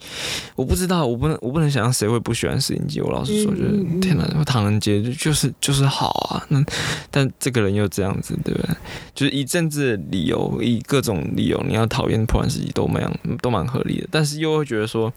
[0.55, 2.99] 我不知道，我不能我不能想象谁会不喜欢《诗音记》。
[3.03, 6.63] 我老实说，嗯就是天呐，唐人街就就是就是好啊，那
[7.09, 8.75] 但这个人又这样子，对不对？
[9.15, 15.11] 就是以政治的理由，以各种理由，你要讨厌破烂世纪都蛮都蛮合理的，但是又会觉得说，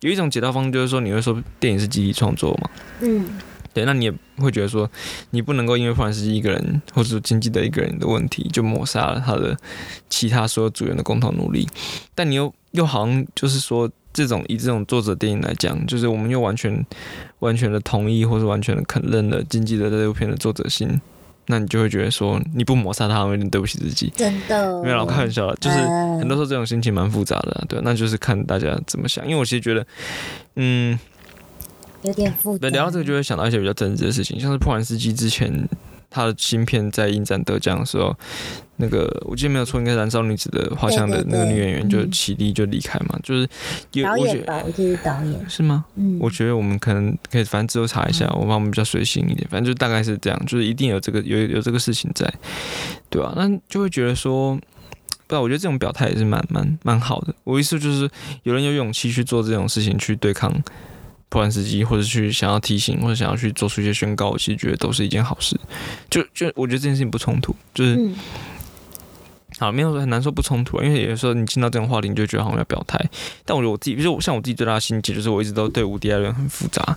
[0.00, 2.70] 有一种解套方式就是说，你会说电影是集体创作嘛？
[3.00, 3.26] 嗯，
[3.74, 4.88] 对，那你也会觉得说，
[5.30, 9.54] 你不能够因为破烂世纪一个人或者说经济的一个人的问题，就抹杀了他的
[10.08, 11.68] 其他所有组员的共同努力。
[12.14, 16.86] 但你又又好像就是说，这种以这种作者电影来讲，就是我们又完全
[17.40, 21.00] 完全的同意或是完全的肯认了经济的这部片的作者性，
[21.46, 24.12] 那你就会觉得说，你不抹杀他，有点对不起自己。
[24.16, 24.80] 真的。
[24.82, 29.24] 没有啦，我开玩笑啦，就是嗯很多时候这种心情蛮复杂的啊、对，那就是看大家怎么想。
[29.26, 29.84] 因为我其实觉得，
[30.56, 30.98] 嗯，
[32.04, 32.68] 有点复杂。
[32.68, 35.68] 聊到这个就会想到一些比较政治的事情，像是破兰斯基之前
[36.10, 38.16] 他的芯片在影展得奖的时候，
[38.76, 43.48] 那个我记得没有错，应该是《燃烧女子的画像》的那个女演员就嗯起立就离开嘛，就是
[43.92, 45.44] 有导演吧，我就是导演。
[45.48, 45.84] 是吗？
[45.96, 52.32] 嗯，我觉得我们可能可以，反正之后查一下，我帮我们比较随性一点，反正就大概是这样，就是一定有这个有有这个事情在，
[53.10, 54.60] 对吧、那就会觉得说，不
[55.28, 57.34] 知道，我觉得这种表态也是蛮蛮蛮好的。
[57.42, 58.08] 我意思就是，
[58.44, 60.52] 有人有勇气去做这种事情，去对抗
[61.34, 65.58] 突然，时机，或者去想要提醒，或者想要去做出一些宣告，我其实觉得都是一件好事。
[66.08, 68.08] 就就我觉得这件事情不冲突，就是。
[69.58, 72.98] 好，没有说很难说不冲突啊，因为有的时候你听到这种话题，你就觉得好像要表态。
[73.44, 76.96] 但我觉得我自己，比如说我像我自己最大的心结，就是我一直都对伍迪·艾伦很复杂。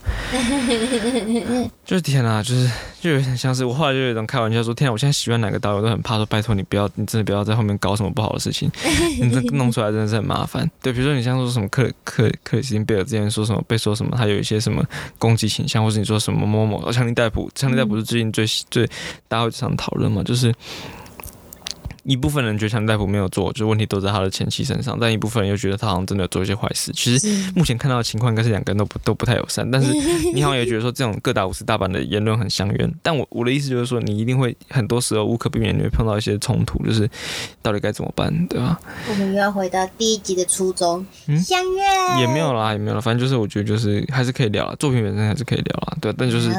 [1.85, 8.69] 就是天啊，就是就有点像是我后来就有一种开玩笑说，天啊，我现在喜欢哪个导演，我都很怕说，拜托你不要，你真的不要在后面搞什么不好的事情，
[9.21, 10.69] 你这弄出来真的是很麻烦。
[10.81, 14.83] 对，比如说你像说什么克克克里斯汀贝尔之前说什么被说什么，他有一些什么
[15.19, 18.87] 攻击倾向，或是你说什么某某某，强尼戴普，强尼戴普是最近最最
[19.27, 20.51] 大家会常讨论嘛，就是。
[22.07, 26.89] 一部分人觉得强尼戴普没有做，就是问题都在他的前妻身上，但一部分人又觉得他好像真的有做一些坏事。
[26.93, 29.91] 其实目前看到的情况应该是两个人都不都不太友善，但是
[30.33, 32.93] 你好像也觉得说这种各打五十大板的言论很相冤。
[33.03, 37.09] 但我我的意思就是说，你一定会很多时候无可避免你会碰到一些冲突，就是
[37.61, 38.79] 到底该怎么办，对吧？
[39.09, 46.13] 我们又要回到第一集的初衷，嗯相约也没有啦，也没有啦，反正就是我觉得就是还是可以聊啦，作品本身还是可以聊啦，对。
[46.17, 46.49] 但就是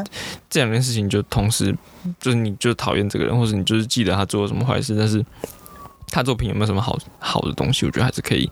[0.50, 1.74] 这两件事情就同时，
[2.20, 5.24] 就是你就讨厌这个人，或者你就是记得他做了什么坏事，但是
[6.10, 8.50] 他作品有没有什么好好的东西，我觉得还是可以，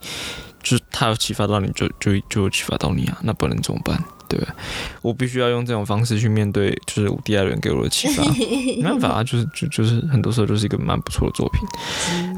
[0.63, 4.03] 就是他有启发到你就就就有启发到你啊，那不能怎么办？
[4.29, 4.55] 对不对？
[5.03, 8.25] 我必须要用这种方式去面对，就是伍迪艾伦给我的启发。
[8.83, 11.61] 没办法啊，就是就就是很多时候就是一个蛮不错的作品。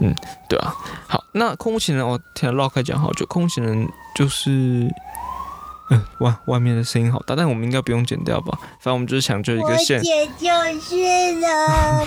[0.03, 0.15] 嗯，
[0.51, 0.75] 对啊。
[1.07, 3.25] 好，那空无其人，我听绕开讲好久。
[3.25, 4.87] 空无其人就是，
[5.91, 8.59] 嗯，哇外面的声音好大，但我们应该不用剪掉吧？
[8.81, 10.07] 反正我们就是讲究一个现，就
[10.81, 12.07] 是了。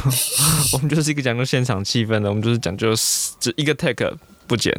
[0.73, 2.93] 我们就是一个讲究现场气氛的，我们就是讲究
[3.39, 4.15] 只一个 take
[4.45, 4.71] 不剪。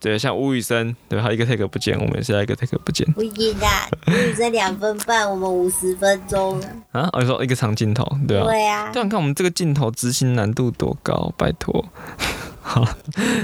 [0.00, 3.06] 对，像吴宇森，对，他一个 take 不剪，我们也是一个 take 不剪。
[3.12, 3.66] 不行的，
[4.06, 6.58] 吴宇森两分半，我们五十分钟。
[6.90, 8.44] 啊，我说一个长镜头，对啊。
[8.44, 8.90] 对啊。
[8.92, 11.84] 对啊，你看我们这个镜头执行难度多高，拜托。
[12.62, 12.88] 好，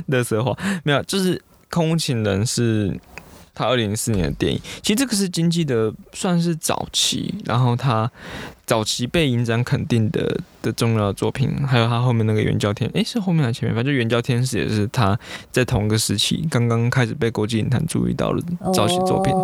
[0.06, 2.98] 乐色话没有，就是空勤人是。
[3.58, 8.08] 他二零零四年的电影，其实这个是经济的算是早期，然后他
[8.64, 13.74] 早期被影展肯定的的重要作品，还有他后面那个圆角天，诶，是后面还是前面？
[13.74, 15.18] 反正圆角天使也是他
[15.50, 18.40] 在同一个时期刚刚开始被国际影坛注意到的
[18.72, 19.34] 早期作品，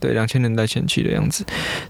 [0.00, 1.44] 对，两千年代前期的样子。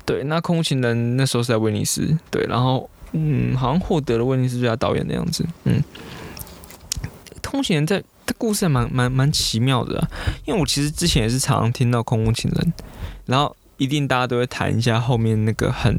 [0.04, 5.80] 对，那空情人那时候是在威尼斯，对，然后嗯，好像获得了威尼斯最佳导演的样子，嗯，
[7.40, 8.02] 空行人在。
[8.38, 10.08] 故事还蛮蛮蛮奇妙的，
[10.44, 12.72] 因为我其实之前也是常常听到《空空情人》，
[13.26, 15.96] 然后一定大家都会谈一下后面那个很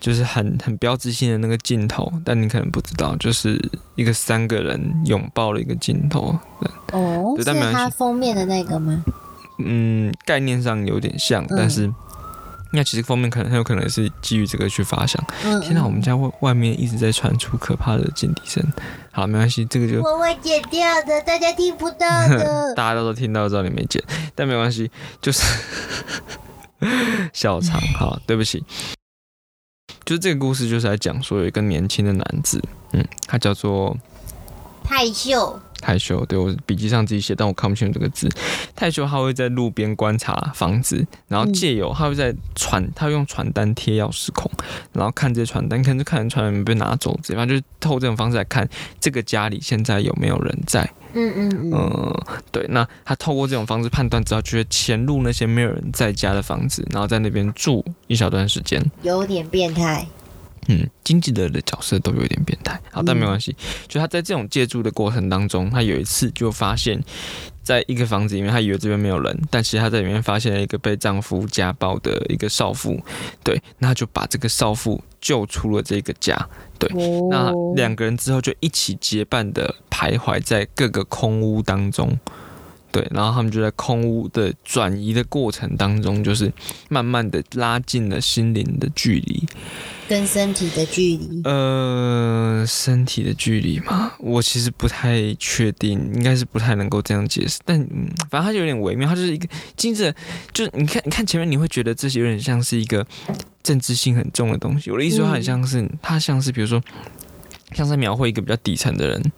[0.00, 3.60] 就是很很标志性的那个镜头，但你可能不知道，就是
[3.94, 6.38] 一个三个人拥抱的一个镜头。
[6.92, 9.04] 哦，是它封面的那个吗？
[9.58, 11.92] 嗯，概念上有点像，但是。
[12.74, 15.24] 那其实封面可能很有可能是基于这个去发想。
[15.62, 18.60] 天哪，我们家外外面一直在传出可怕的警笛声。
[19.12, 22.74] 好，没关系，这个就我会剪掉的，大家听不到的。
[22.74, 24.02] 大家都听到，知道你没剪，
[24.34, 24.90] 但没关系，
[25.22, 25.40] 就是
[27.32, 27.80] 小长。
[27.96, 28.64] 好，对不起。
[30.04, 32.60] 就是这个故事，就是来讲说有一个年轻的男子，
[32.92, 33.96] 嗯，他叫做
[34.82, 35.60] 泰秀。
[35.84, 38.26] 泰秀，对我笔记上自己写，但我看不清楚这个字。
[38.74, 44.50] 泰秀他会在路边观察房子，然后借由他会在传，他用传单贴钥匙孔，
[44.94, 48.66] 然后看这些传单，看就看传单被拿走，反正就是透过这种方式来看
[48.98, 50.88] 这个家里现在有没有人在。
[51.12, 52.24] 嗯嗯嗯。
[52.50, 58.82] 对，那他透过这种方式判断之后，就会潜入那些没有人在家的房子，然后在那边住一小段时间。
[59.02, 60.06] 有点变态。
[60.68, 63.54] 嗯，经济的的角色都有点变态，好，但没关系。
[63.86, 67.02] 就他在这种借住的过程当中，他有一次就发现，
[67.62, 73.00] 在一个房子里面，他以为这边没有人，但其实他在里面发现了一个被丈夫家暴的一个少妇。
[73.42, 76.36] 对，那他就把这个少妇救出了这个家。
[76.78, 76.88] 对，
[77.30, 82.18] 那两个人之后就一起结伴的徘徊在各个空屋当中。
[82.94, 86.52] 对，然后他们就在空屋的转移的过程当中，就是
[86.88, 89.44] 慢慢的拉近了心灵的距离，
[90.08, 91.42] 跟身体的距离。
[91.42, 97.58] 呃，身体的距离嘛，我其实不太确定，应该是不太能够这样解释。
[97.64, 100.14] 但嗯，反正它就有点微妙，它就是一个精致，
[100.52, 103.04] 就是你看，你看前面你会觉得这些有点像是一个
[103.64, 104.92] 政治性很重的东西。
[104.92, 106.80] 我的意思说，它很像是，它像是比如说，
[107.72, 109.32] 像是描绘一个比较底层的人，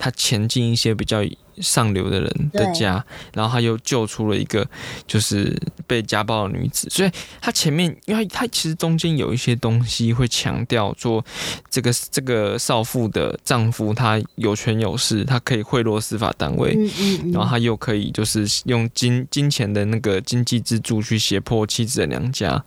[0.00, 1.22] 他前进一些比较。
[1.60, 4.66] 上流的人的家，然后他又救出了一个
[5.06, 5.56] 就是
[5.86, 11.24] 被家暴的女子，所以他前面，因为他其实中间有一些东西会强调说，
[11.70, 16.76] 这个这个少妇的丈夫他有权有势，他可以贿赂司法单位，
[17.32, 22.64] 然后他又可以就是用金金钱的那个经济支柱去胁迫妻子的娘家。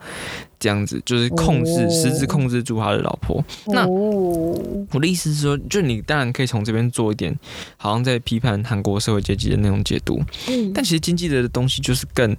[0.62, 3.44] 这样子就是控制，实质控制住他的老婆。
[3.66, 7.36] 那我的意思是说，就你当然可以从这边做一点，
[7.78, 10.22] 好像在批判韩国社会阶级的那种解读。
[10.48, 12.38] 嗯，但其实经济的东西就是更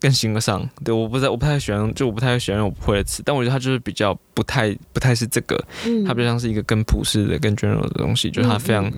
[0.00, 0.66] 更形而上。
[0.82, 3.22] 对，我不知道，我不太喜欢，就我不太喜欢用我不会的词。
[3.22, 5.62] 但我觉得它就是比较不太不太是这个，
[6.06, 8.30] 它比较像是一个更普世的、更 general 的东西。
[8.30, 8.90] 就是它非常，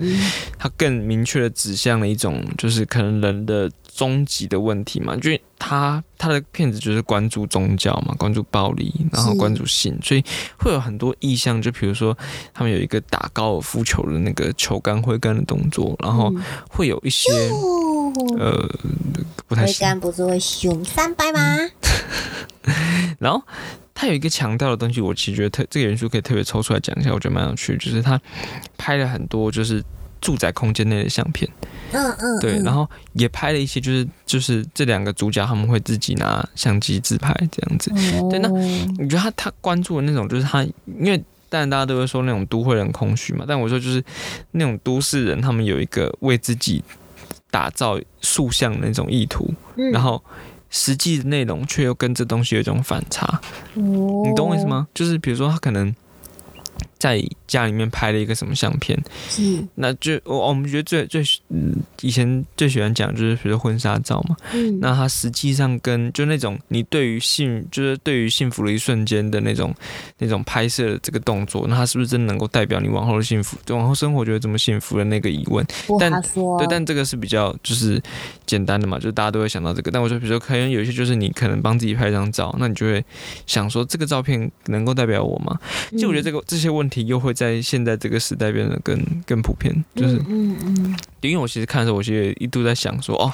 [0.57, 3.69] 它更明确的指向了一种，就是可能人的。
[3.95, 5.29] 终极的问题嘛，就
[5.59, 10.23] 他他的片子就是关注宗教嘛，关注暴力，然后关注性，所以
[10.57, 11.61] 会有很多意象。
[11.61, 12.17] 就比如说，
[12.53, 16.33] 他们有一个打高尔夫球的那个球杆挥杆的动作，然后
[16.69, 17.31] 会有一些
[18.37, 18.67] 呃
[19.47, 21.57] 不太挥杆不是会凶三百吗？
[23.19, 23.41] 然后
[23.93, 28.19] 他有一个强调的东西，我其实觉得特这个元素可以特别抽出来讲一下，我觉得蛮有趣，就是他
[28.77, 29.83] 拍了很多就是
[30.23, 31.47] 住宅空间内的相片。
[31.91, 37.91] 嗯嗯，对，然后也拍了一些，就是就是这两个主角他们会自己拿相机自拍这样子。
[38.31, 38.47] 对，那
[38.97, 44.03] 你觉得他他关注的那种，就是他，因为当然大家都会说那种都会人空虚嘛，但我说就是
[44.53, 46.83] 那种都市人，他们有一个为自己
[47.51, 49.53] 打造塑像那种意图，
[49.91, 50.19] 然后
[50.71, 53.39] 实际的内容却又跟这东西有一种反差。
[53.75, 54.87] 你懂我意思吗？
[54.95, 55.93] 就是比如说他可能。
[57.03, 58.97] 在家里面拍了一个什么相片，
[59.27, 69.75] 是，那就我我们觉得最最嗯以前最喜欢讲就是比如说婚纱照嘛，嗯，那它实际上跟就那种你对于幸就是对于幸福的一瞬间的那种
[70.17, 75.65] 那种拍摄的这个动作，那它是不是真的能够代表你往后的幸福，往后生活就会这么幸福的那个疑问？
[75.85, 78.01] 不但对，但这个是比较就是
[78.45, 79.91] 简单的嘛，就是大家都会想到这个。
[79.91, 83.03] 但我说，比如说，可能有一些就是你可能帮自己拍一张照，那你就会
[83.45, 85.59] 想说，这个照片能够代表我吗？
[85.91, 93.33] 其实我觉得这个这些问题又会在现在这个时代变得更更普遍，就是嗯嗯嗯，因为我其实看的时候，我其实一度在想说，哦，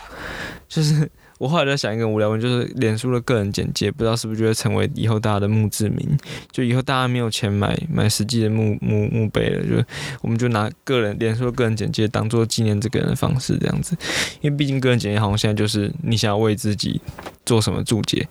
[0.67, 6.17] 就是我后来在想一个无聊问，就是脸书的个人简介，不知道是不是就会成为以后大家的墓志铭？
[6.51, 9.83] 就以后大家没有钱买买实际的墓墓墓碑了，就
[10.21, 13.95] 我们就拿个人脸书的个人简介当做纪念这个人的方式，这样子。
[14.41, 16.99] 因为毕竟个人简介好像现在就是你想要为自己
[17.45, 18.27] 做什么注解，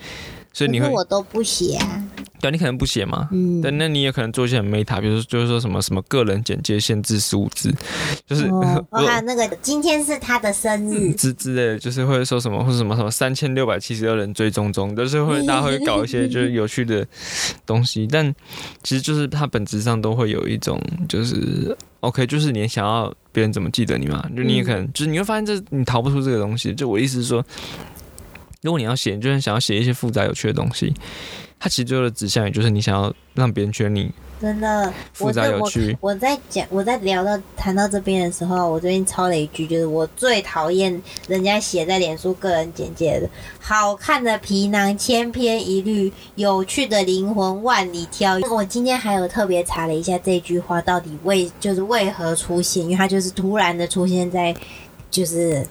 [0.52, 1.76] 所以你会我都不写。
[1.76, 2.04] 啊，
[2.40, 3.28] 对啊，你可能不写嘛。
[3.32, 7.72] 嗯，但那你也可能做一些很 meta，比如说就是说什么什么个人简介限制十五字，
[8.26, 17.06] 就是哦，我哦还有那个今天是他的生日，之之类的，就是会说什么或者什么什么三千六百七十二人追踪中，就是会大家会搞一些 就是有趣的
[17.64, 18.34] 东西，但
[18.82, 26.72] 其实就是它本质上都会有一种就是 OK，就是你想要别人怎么记得你嘛，就你也可能、就是你会发现这你逃不出这个东西。
[26.72, 27.44] 就我的意思是说，
[28.62, 30.92] 如果你要写，你就是想要写一些复杂有趣的东西，
[31.60, 35.96] 它其实最后的指向也就是你想要让别人觉得你真的，复杂有趣。
[36.00, 43.30] 我在讲我在聊到谈到这边的时候，我最近抄了一句，就是我最讨厌人家写在脸书个人简介的，
[43.60, 48.42] 好看的皮囊千篇一律，有趣的灵魂万里挑一。
[48.44, 54.52] 我今天还有特别查了一下这句话到底为就是为何出现，因为它就是突然的出现在
[55.12, 55.64] 就是。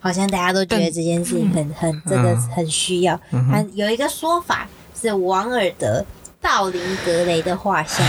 [0.00, 3.14] 好像大家都觉得这件事情很很真的很需要。
[3.30, 4.66] 嗯它，有一个说法
[5.00, 6.04] 是王尔德
[6.40, 8.04] 道林格雷的画像，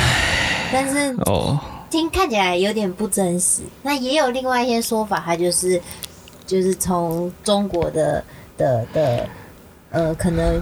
[0.72, 3.62] 但是哦，听看起来有点不真实。
[3.84, 5.82] 那也有另外一些说法，它就是
[6.48, 8.24] 就是从中国的
[8.58, 9.30] 的的
[9.92, 10.62] 呃，可能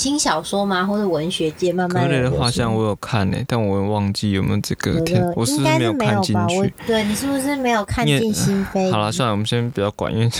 [0.00, 6.22] 轻小说吗，或者文学界慢慢格雷的画像我有看呢、但我忘记有没有这个天，我是不是是没有看？
[6.22, 6.72] 进去？
[6.86, 8.90] 对你是不是没有看进心扉？
[8.90, 10.30] 好了，算了，我们先不要管，因为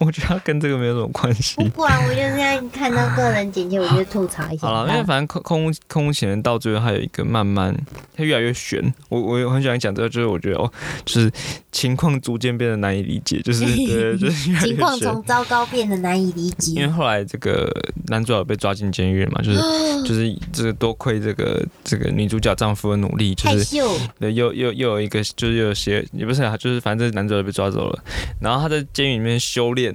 [0.00, 1.62] 我觉得他跟这个没有什么关系。
[1.68, 4.66] 不然我就是要看到个人简介，我就吐槽一下。
[4.66, 7.74] 好了，因为反正空空空无情人到最后，还有一个慢慢，
[8.16, 8.82] 他越来越悬。
[9.08, 10.72] 我我有很喜欢讲这个，就是我觉得哦，
[11.04, 11.30] 就是
[11.70, 15.20] 情况逐渐变得难以理解，就是对， 就是情况从。
[15.30, 16.72] 糟糕变得难以理解。
[16.72, 17.70] 因为后来这个
[18.06, 19.58] 男主角被抓进监狱了嘛，就是
[20.02, 23.76] 就是这个多亏这个这个女主角丈夫的努力，就是
[24.18, 28.02] 对，又又又有一个，就是又有些，也不是啊，就是反正这男主角被抓走了，
[28.40, 29.89] 然后他在监狱里面修炼，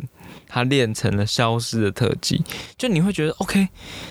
[0.47, 2.43] 他练成了消失的特技，
[2.77, 3.67] 就你会觉得 OK，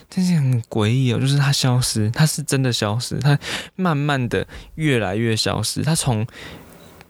[0.08, 3.38] 但是很诡异哦，就是他消失，他是真的消失，他
[3.76, 4.46] 慢慢的
[4.76, 6.26] 越来越消失，他从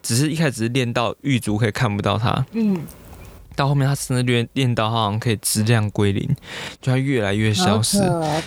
[0.02, 2.82] 只是一开始是练到狱卒可以看不到他，嗯，
[3.56, 6.28] 到后面他甚至练练到他好像可以质量归零，
[6.80, 7.98] 就他越来越消失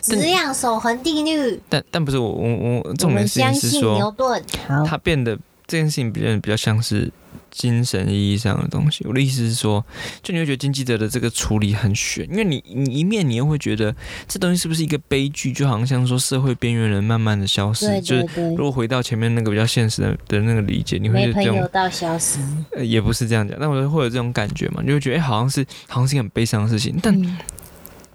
[0.01, 1.59] 质量守恒定律。
[1.68, 4.43] 但但不是我我我我重点是说信牛，顿。
[4.86, 7.11] 他，变得这件事情变得比较像是
[7.52, 9.06] 精神意义上的东西。
[9.08, 9.84] 我的意思是说，
[10.22, 13.95] 就你会觉得经济者的这个处理很悬，因为你你一面你又会觉得
[14.28, 22.39] 这东西是不是一个悲剧，就好像像说社会边缘人慢慢的消失，对就是如，果回到前面那个比较现实的的那个理解，你会觉得这种、到消失。
[22.72, 27.38] 呃、也不是这样讲，但我觉得会有这种感觉嘛，你就会觉得哎、好像是好像是一个很悲伤的事情，但嗯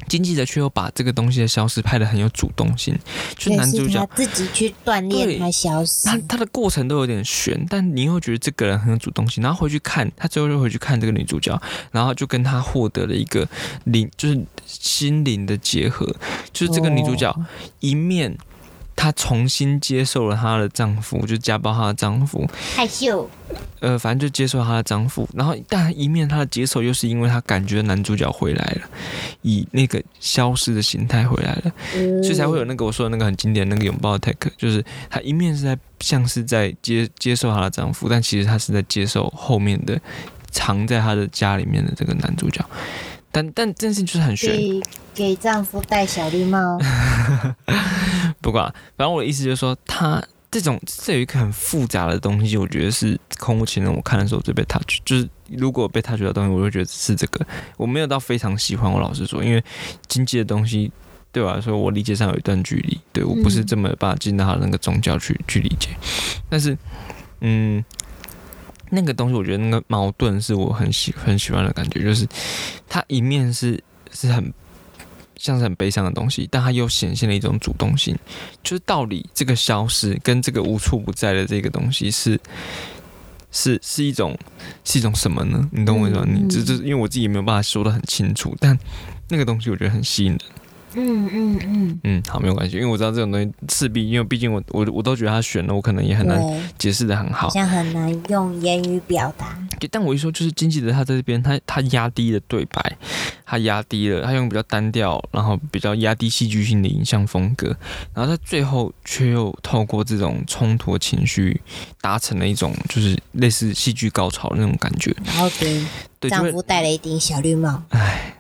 [0.09, 2.98] 经济的却又把这个东西的消失拍的很有主动性，
[3.36, 6.09] 就也男主角他自己去锻炼，他消失。
[6.09, 13.48] 他他的过程都有点悬，但你又觉得这个人很有主动性，然后回去看他最后就回去看这个女主角，然后就跟他获得了一个
[13.84, 16.07] 灵，就是心灵的结合，
[16.53, 17.46] 就是这个女主角哦
[17.80, 18.36] 一面。
[18.95, 23.28] 她重新接受了她的丈夫，就家暴她的丈夫，害羞，
[23.80, 25.28] 呃，反正就接受她的丈夫。
[25.34, 28.82] 然后，但一面她的接受又是因为她感觉男主角回来了，
[29.43, 31.72] 以那个消失的形态回来了。
[31.95, 40.01] 呃所以才会有那个我说的那个很经典的那个拥抱 take，就是她一面是在像是在接接受她的丈夫，但其实她是在接受后面的
[40.51, 42.64] 藏在她的家里面的这个男主角。
[43.33, 44.80] 但但这件事情就是很悬，给
[45.14, 46.78] 给丈夫戴小绿帽。
[48.43, 53.91] 不管，反正我的意思就是说，他这种这有一个很复杂的东西，我觉得是空无其人。
[53.91, 57.45] 我看的时候最被 touch，就是如果被 touch 到东西，我就觉得是这个。
[57.78, 59.64] 我没有到非常喜欢，我老实说，因为
[60.09, 60.93] 经济的东西
[61.33, 63.01] 对我来说，我理解上有一段距离。
[63.12, 65.89] 对我不是这么把它进到他那个宗教去去理解，
[66.51, 66.76] 但是
[67.41, 67.83] 嗯。
[68.93, 72.26] 那个东西，我觉得那个矛盾是我很喜很喜欢的感觉，就是
[72.88, 73.82] 它一面是
[74.12, 74.53] 是很
[75.36, 78.16] 像是很悲伤的东西，但它又显现了一种主动性，
[78.62, 82.38] 就是到底这个消失跟这个无处不在的这个东西是。
[83.55, 84.34] 是是一种
[84.82, 85.68] 是一种什么呢？
[85.72, 86.26] 你懂我意思吗？
[86.26, 88.78] 你这这，因为我自己也没有办法说的很清楚，但
[89.28, 90.40] 那个东西我觉得很吸引人。
[90.95, 96.40] 嗯嗯嗯嗯，好，没有关系，因为我知道这种东西势必，因为毕竟我我我都觉得他选了，我可能也很难，
[96.78, 97.51] 解释的很好好。
[97.51, 99.57] 像很难用言语表达。
[99.80, 102.97] 对但我一说就是经济的他在这边，他他压低了对白，
[103.45, 107.76] 他压低了，他用比较单调，然后比较压低戏剧性的影像风格，
[108.14, 111.61] 然后他最后却又透过这种冲突情绪，
[112.01, 115.14] 达成了一种就是类似戏剧高潮的那种感觉。
[115.24, 115.84] 然后给
[116.23, 117.83] 对，丈夫戴了一顶小绿帽，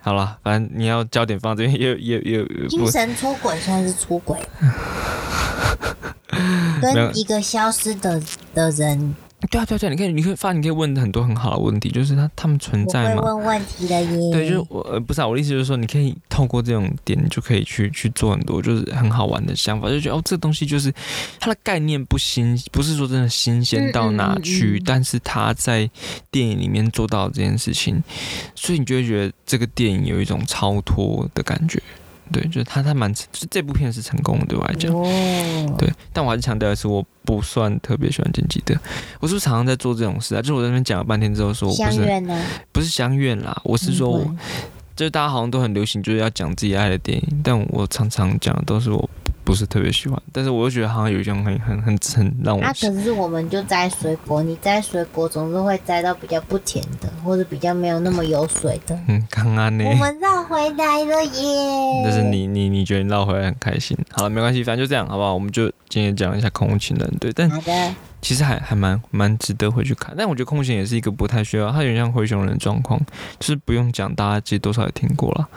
[0.00, 4.38] 好了，反正你要焦点放这边，也也也也不精神出轨算是出轨，
[6.80, 8.22] 跟一个消失的
[8.54, 9.16] 的人，
[9.50, 13.22] 对啊对啊对啊，你可以你可以发现你可以问很多很好的问题，就是他他们存在吗？
[13.22, 14.32] 问问题的耶。
[14.32, 20.92] 对，就是我呃不是啊，我的意思就是说，你可以透过这种点，你就可以去去做很多就是很好玩的想法，就觉得哦，这东西就是
[21.40, 25.90] 它的概念不新，不是说真的新鲜到哪去，嗯嗯嗯嗯但是他在
[26.30, 28.02] 电影里面做到这件事情，
[28.54, 31.82] 所以你就会觉得这个电影有一种超脱的感觉。
[32.32, 34.92] 对，就是他他蛮，就是这部片是成功的，对我来讲。
[34.92, 38.74] 哦，对，但我还是强调的是，我不算特别喜欢金基德。
[39.20, 40.40] 我是不是常常在做这种事啊？
[40.40, 42.22] 就是我在那边讲了半天之后，说我不是？
[42.72, 44.38] 不是相怨啦，我是说我嗯
[44.94, 49.08] 就是大家好像都很流行，就是要讲自己爱的电影，但我常常讲的都是我
[49.44, 58.98] 不是特别喜欢，但是我又觉得好像有一种很很很很让我啊，可是我们就摘水果，你摘水果总是会摘到比较不甜的，或者比较没有那么有水的。
[59.08, 62.02] 嗯刚刚呢我，们绕回来了耶！
[62.04, 65.34] 但是你你你觉得你绕回来很开心，好了没关系，反正就这样好不好？
[65.34, 73.00] 我们就今天讲一下《空无情人》，对，但好的，其实还还蛮蛮值得回去看，但我觉得《空无情人》也是一个不太需要，它有点像灰熊人的状况，
[73.38, 75.48] 就是不用讲，大家其实多少也听过了。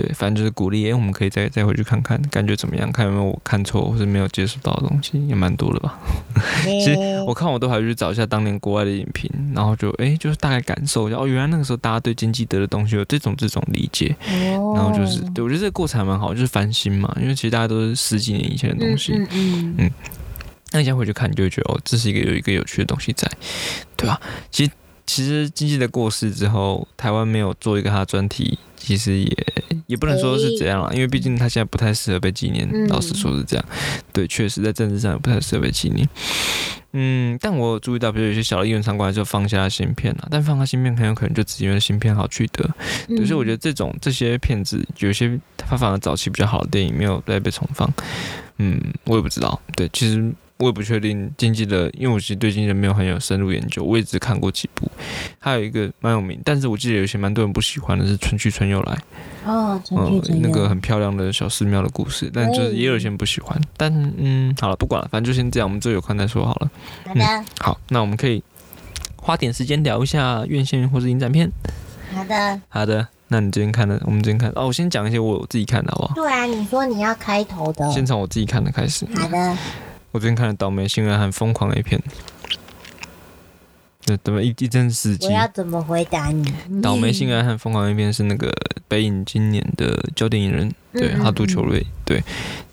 [0.00, 2.92] 对，反正就是鼓励，哎、我们可以再再回去看看，感觉怎么样？
[2.92, 5.98] 看有没有我看错或是没有接触到的东西，也蛮多的吧。
[6.62, 14.14] 其其实我看我都还去找一下当年国外的影评，然后就哎、就是大概感受一下，哦，原来那个时候大家对金基德的东西有这种这种理解，
[14.56, 19.90] 哦然后就是对我觉得这个过程还蛮好，就是翻新嘛，因为其实大家都是十几年以前的东西，嗯嗯嗯
[20.70, 23.26] 那你现在回去看，你就会觉得哦，这是一个有一个有趣的东西在，
[23.96, 24.20] 对吧、
[24.50, 24.70] 其实
[25.08, 29.36] 其实经济的过世之后，台湾没有做一个他的专题，其实也
[29.86, 32.68] 也不能说是怎样了，因为毕竟他现在不太适合被纪念。
[32.70, 33.64] 嗯老实说是这样，
[34.12, 36.06] 对，确实在政治上也不太适合被纪念。
[36.92, 42.64] 嗯，但我有注意到，比如有些小的艺人场馆还是有放下芯片了，但放下芯片很有可能就只因为芯片好取得，
[43.08, 47.90] 所以我觉得这种这些片子，有些他反而早期比较好的电影没有再被重放，
[48.58, 49.58] 嗯，我也不知道。
[49.74, 54.90] 对，其实我也不确定经济的，因为我其实对经济的没有很有深入研究，我也只看过几部。
[55.38, 58.98] 还有一个蛮有名，但是我记得有些蛮多人不喜欢的是《春去春又来》，
[59.48, 59.80] 哦，
[60.40, 63.56] 那个很漂亮的小寺庙的故事，但就是也有些人不喜欢。
[63.76, 66.70] 但嗯，好了，不管了，反正就先这样，我们之后有空再说好了。
[67.06, 68.42] 好的好，那我们可以
[69.14, 71.48] 花点时间聊一下院线或是影展片。
[72.12, 76.14] 好的，好的，那你今天看的，我们今天看哦，我先讲一些我自己看的好不好？
[76.16, 79.06] 对啊，你说你要开头的，先从我自己看的开始。
[79.14, 79.56] 好的，
[80.10, 82.00] 我最近看了《倒霉新人》和《疯狂 A 片》，
[84.06, 85.32] 对，怎么一一阵死机我？
[85.32, 86.50] 要怎么回答你？
[86.80, 88.50] 倒霉新人和疯狂 A 片是那个
[88.88, 92.22] 北影今年的焦点影人，对，哈杜球瑞，对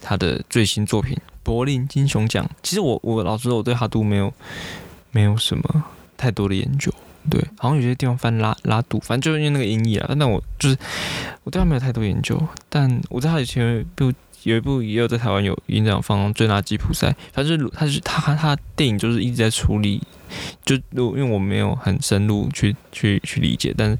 [0.01, 1.13] 他的最新作品
[1.43, 2.45] 《柏林金熊奖》。
[2.63, 4.33] 其实我我老实说，我对哈杜没有
[5.11, 5.83] 没有什么
[6.15, 6.89] 太多的研究，
[7.29, 10.15] 对，好像有些地方翻拉拉杜，反正就是因为那个音译啊。
[10.17, 10.77] 但我就是
[11.43, 14.13] 我对他没有太多研究，但我知道他以前有一部
[14.45, 20.01] 有一部也有在台湾有影展放《追拿吉普赛》，反正就是他是他他电影就是一直在处理，
[20.63, 23.97] 就因为我没有很深入去去去理解，但是。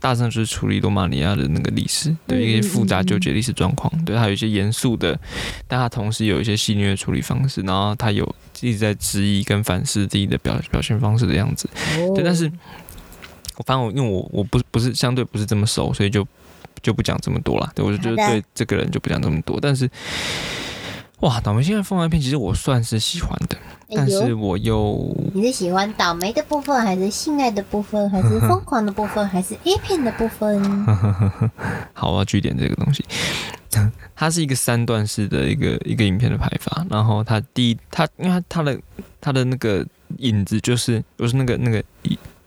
[0.00, 5.18] 大致上就是处理罗马尼亚的那个历史，对一些复杂纠结历史状况，对，还有一些严肃的，
[5.66, 8.24] 但他同时有一些戏谑的处理方式，然后他有
[8.60, 12.44] 一直在质疑跟反思自己的表表现方式的样子，哦对，但是
[13.56, 16.24] 我反正我因为我我不不是相对不是这么熟，所以就
[16.82, 17.70] 就不讲这么多了。
[17.74, 19.58] 对我就觉得对这个人就不讲这么多。
[19.60, 19.88] 但是
[21.20, 23.56] 哇，倒霉现在疯狂片其实我算是喜欢的，
[23.88, 30.86] 哎但是我又你是喜欢倒霉的部分，还是性爱的部分，还是 疯狂的部分，还是 A 片的部分？
[31.92, 33.04] 好，我要据点这个东西。
[34.16, 38.80] 它是一个三段式的一个一个影片的排法，然后它第一，它因为它它的
[39.20, 39.86] 它的那个
[40.18, 41.82] 影子就是就是那个那个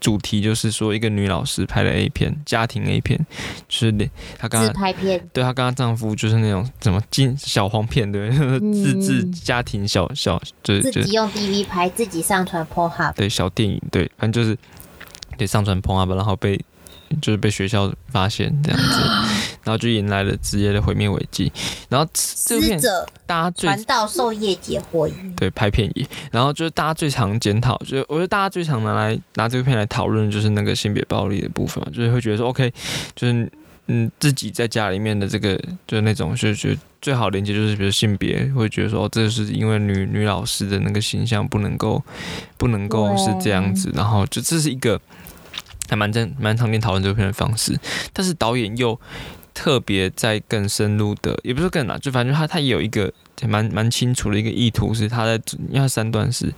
[0.02, 3.18] 主题就是说一个女老师拍的 A 片，家庭 A 片，
[3.70, 4.06] 就是那
[4.38, 9.32] 她刚自刚拍片，对她跟她丈夫就是那种什么金小黄片，对自制嗯。
[9.32, 13.14] 家庭小小就是自己用 DV 拍，自己上传 PornHub。
[13.14, 14.58] 对小电影，对，反正就是
[15.38, 16.60] 对上传 p o 然后被
[17.20, 19.00] 就是被学校发现这样子，
[19.64, 21.52] 然后就迎来了职业的毁灭危机。
[21.90, 22.80] 然后这部片
[23.26, 32.72] 大家最传道授业解惑对拍片也，然后就是大家最常检讨，就是我觉得大家最常拿来拿这个片来讨论，就是那个性别暴力的部分嘛，就是会觉得说 OK，
[33.16, 33.52] 就是
[33.88, 35.56] 嗯自己在家里面的这个
[35.88, 42.04] 就是那种就是最好连接就是比如性别，会觉得说这是因为女女老师的那个形象不能够
[42.58, 45.00] 不能够是这样子，然后就这是一个。
[45.90, 47.80] 还蛮正蛮常见讨论这片的方式，
[48.14, 49.00] 但是导演又
[49.54, 53.14] 特别在更深入的，也不是更难，就反正他他有一个
[53.48, 55.34] 蛮蛮清楚的一个意图，是他在
[55.70, 56.54] 因为他三段是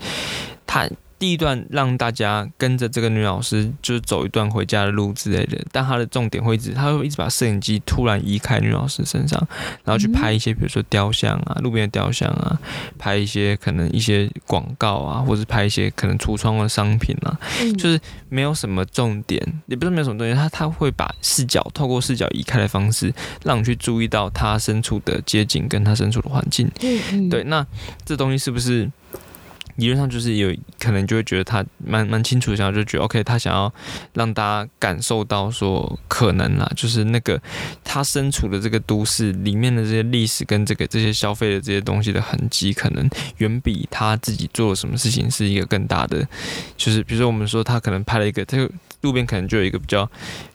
[0.67, 0.89] 他。
[1.23, 9.41] 第一段让大家跟着这个女老师，就是走一段回家的路之类的，但他的重点会一直，他会一直把摄影机突然移开女老师身上，
[9.85, 12.59] 然后去拍一些，比如说雕像啊，路边的雕像啊，
[12.99, 17.39] 拍一些可能一些广告啊，或者拍一些可能橱窗的商品啊，
[17.77, 17.97] 就是
[18.27, 23.13] 没有什么重点，也不是没有什么重点，他他会把视角透过视角移开的方式，
[23.45, 26.69] 让你去注意到他身处的街景跟他身处的环境。
[27.29, 27.65] 对，那
[28.03, 28.91] 这东西是不是？
[29.75, 33.73] 理论上就是有可能就会觉得他蛮蛮清楚的，想要就觉得 OK，他想要
[34.13, 37.41] 让大家感受到说可能啊，就是那个
[37.83, 46.27] 他身处的这个都市里面的这些历史跟这个这些消费的这些东西的痕迹，可能远比他自己做了什么事情是一个更大的。
[46.77, 48.71] 就是比如说我们说他可能拍了一个，这个
[49.01, 50.09] 路边可能就有一个比较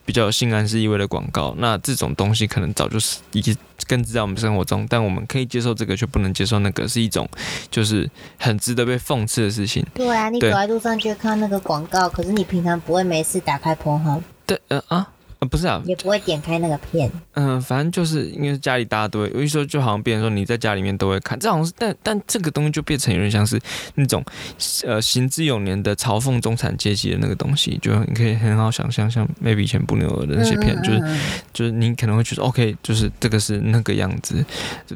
[0.05, 3.57] 比较性暗示意味的广告，那这种东西可能早就是已经。
[3.87, 7.27] 根植在我们生活中，但我们可以接受这个，却不能接受那个，是一种
[7.71, 9.83] 就是很值得被讽刺的事情。
[9.95, 15.09] 对啊，你走在路上就看那个广告，可是你平常不会没事打开 porn 对，呃啊。
[15.39, 17.09] 啊，不是啊，也不会点开那个片。
[17.35, 23.57] 嗯，反正就是因为家里大家都会，有一说就好像别人说你在家里面都会看，这好像是，但但这个东西就变成有点像是
[23.95, 24.25] 那种
[24.85, 31.01] 呃行之有年的嘲讽中产阶级的那个东西，就你可以很好想象，像 maybe 以前不牛的那些片，就是
[31.53, 34.45] 就是你可能会觉得 OK，就是这个是那个样子，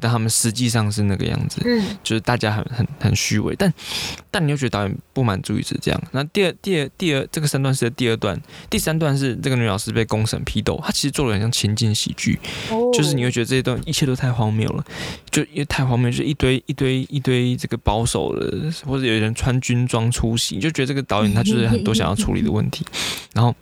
[0.01, 3.73] 但他们实际上是那个样子，嗯，就是大家很很很虚伪，但
[4.33, 6.03] 但你又觉得导演不满足于是这样。
[6.11, 8.37] 那第二第二第二这个三段是第二段，
[8.69, 10.27] 第三段是这个女老师被公。
[10.33, 12.39] 审批斗，他其实做的很像情景喜剧，
[12.93, 14.85] 就是你会觉得这一段一切都太荒谬了，
[15.31, 22.85] 就因为太荒谬，就一堆一堆一堆这个保守的，或者有人穿军装出席，就觉得这个导演他就是很多想要处理的问题，
[23.35, 23.55] 然后。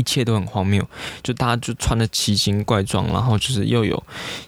[0.00, 0.82] 一切都很荒谬，
[1.22, 4.02] 就大家就穿的奇形怪状，然后就是又有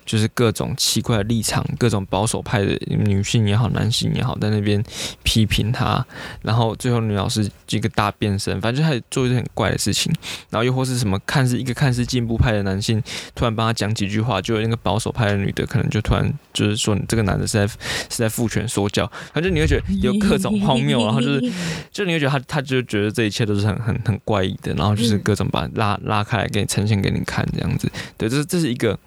[0.07, 4.83] 就是各种奇怪的立场，各种保守派的女性也好，男性也好，在那边
[5.23, 6.05] 批评他，
[6.41, 10.11] 然后最后女老师一个大变身，反正就开始做一些很怪的事情，
[10.49, 13.03] 然后又或是什么看似一个看似进步派的男性，
[13.35, 17.77] 突然帮他讲几句话，就有那个保守派的女的可能就突然就是说你这个男的是在是
[18.09, 21.53] 在父权说教，反正你会觉得有各种荒谬，然后就是
[21.91, 25.42] 就你会觉得他他就觉得这一切都是很很很怪异的，然后就是各种。
[25.49, 28.99] 把拉拉开来给你呈现给你看，这样子，对，这是这是一个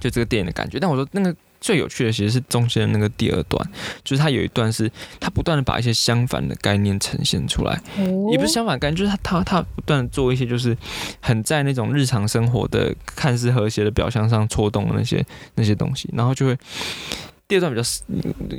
[0.00, 0.78] 就这个电影的感觉。
[0.78, 3.70] 但我说那个最有趣的其实是中间的那个第二段，
[4.04, 7.80] 就是它有一段是它不断的把一些相反的概念呈现出来，
[8.30, 10.76] 也不是相反概念，就是它它它不断的做一些就是
[11.20, 15.24] 很在那种日常生活的看似和谐的表象上戳动的那些
[15.56, 16.56] 那些东西，然后就会
[17.48, 17.88] 第二段比较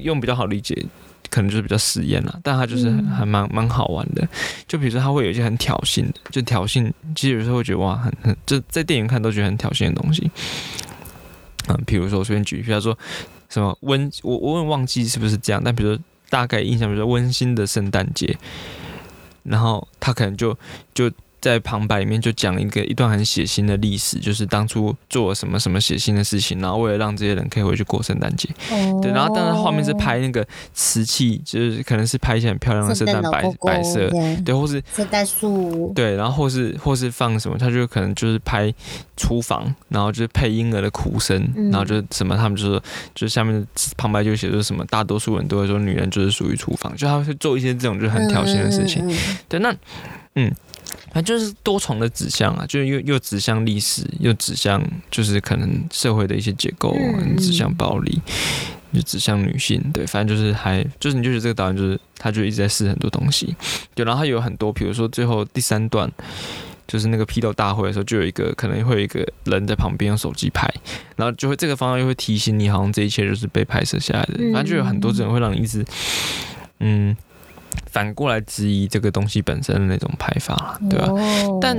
[0.01, 0.85] 用比较好理解。
[1.29, 4.27] 可能就是比较实验了，但他就是还蛮蛮好玩的。
[4.67, 10.29] 就比如说，他会有一些很挑衅的，就挑衅，其实有时候会觉得哇，很很，就在电影看都觉得很挑衅的东西。
[11.67, 12.97] 嗯，比如说我随便举，比如说
[13.49, 18.37] 什么温，我我问忘记是不是这样，但比如说大概印象，比如说温馨的圣诞节，
[19.43, 20.57] 然后他可能就
[20.93, 21.11] 就。
[21.41, 28.49] 在旁白里面就讲一个一段很血腥的历史，就是当初做了什么什么血腥的事情，然后为了让这些人可以回去过圣诞节，
[29.01, 34.09] 对，然后当然画面是拍那个瓷器，就是可能是拍一些很漂亮的圣诞白白色，
[34.43, 38.73] 对，或是圣诞树，对，然后或是或是放什么，他就可能就是拍
[39.15, 42.83] 厨房，然后就是配婴儿的哭声，然后就什么他们就说，
[43.15, 43.65] 就是下面
[43.95, 49.09] 旁白就写说什么，大多数人都会说女人就是属于厨房，就他会做一些这种就很挑衅的事情，
[49.47, 49.73] 对，那
[50.35, 50.53] 嗯。
[51.11, 56.95] 反正就是多重的指向啊，就是又又指向历史，又指向就是可能社会的一些结构，
[57.37, 58.21] 指向暴力，
[58.93, 59.83] 就指向女性。
[59.91, 63.55] 对，反正就是还就是你就觉得这个导演就是他就一直在试很多东西。
[63.95, 66.11] 对，然后他有很多，比如说最后第三段
[66.87, 70.71] 就是那个批斗大会的时候，就有一个可能会有一个人在旁边用手机拍，
[71.15, 74.35] 然后就会这个方向又会提醒你，好像这一切就是被拍摄下来的。
[74.53, 75.83] 反正就有很多这种会让你一直
[76.79, 77.17] 嗯。
[77.91, 81.09] 反过来质疑这个东西本身的那种拍法，对吧？
[81.61, 81.77] 但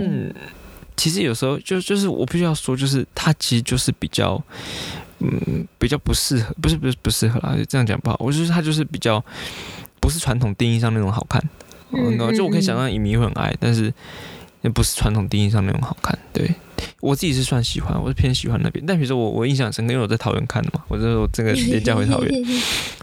[0.96, 4.42] 其实有时候就就是我必须要说，就是它其实就是比较，
[5.20, 8.16] 嗯，比较不适合，不是不是不适合啦，这样讲不好。
[8.18, 9.24] 我就是它就是比较
[9.98, 11.42] 不是传统定义上那种好看，
[11.92, 13.92] 嗯，就我可以想象影迷会很爱，但是
[14.60, 16.18] 那不是传统定义上那种好看。
[16.32, 16.52] 对
[17.00, 18.84] 我自己是算喜欢，我是偏喜欢那边。
[18.86, 22.44] 但比如说我我印象深刻，因为我在桃园看的嘛，我就说这个 廉价回桃园，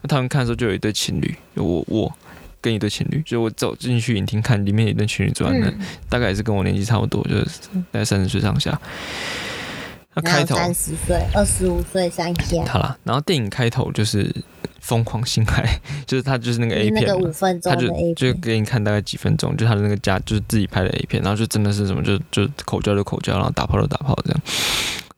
[0.07, 2.13] 桃园看的时候就有一对情侣，我我
[2.61, 5.79] 跟一对情侣，就我走进去影厅看，里面有一对情侣坐在那，嗯。
[6.09, 7.45] 大概也是跟我年纪差不多，就是
[7.91, 8.79] 大概三十岁上下。
[10.15, 14.33] 那开头三十岁、二十五岁上下，好啦，然后电影开头就是
[14.81, 24.41] 疯狂性爱， 就是他就是那个 A 片那个五，分钟他就就，给你看大概几分钟，就他的那个家就是自己拍的 A 片，然后就真的是什么就就口交就口交，然后打炮就打炮这样，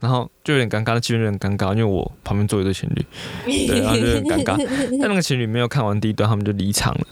[0.02, 3.06] 然后就有点尴尬，那气氛就很尴尬，因为我旁边坐一对情侣，
[3.46, 4.58] 对，然后就有点尴尬。
[5.00, 7.08] 但那个情侣没有看完第一段，他们就离场了，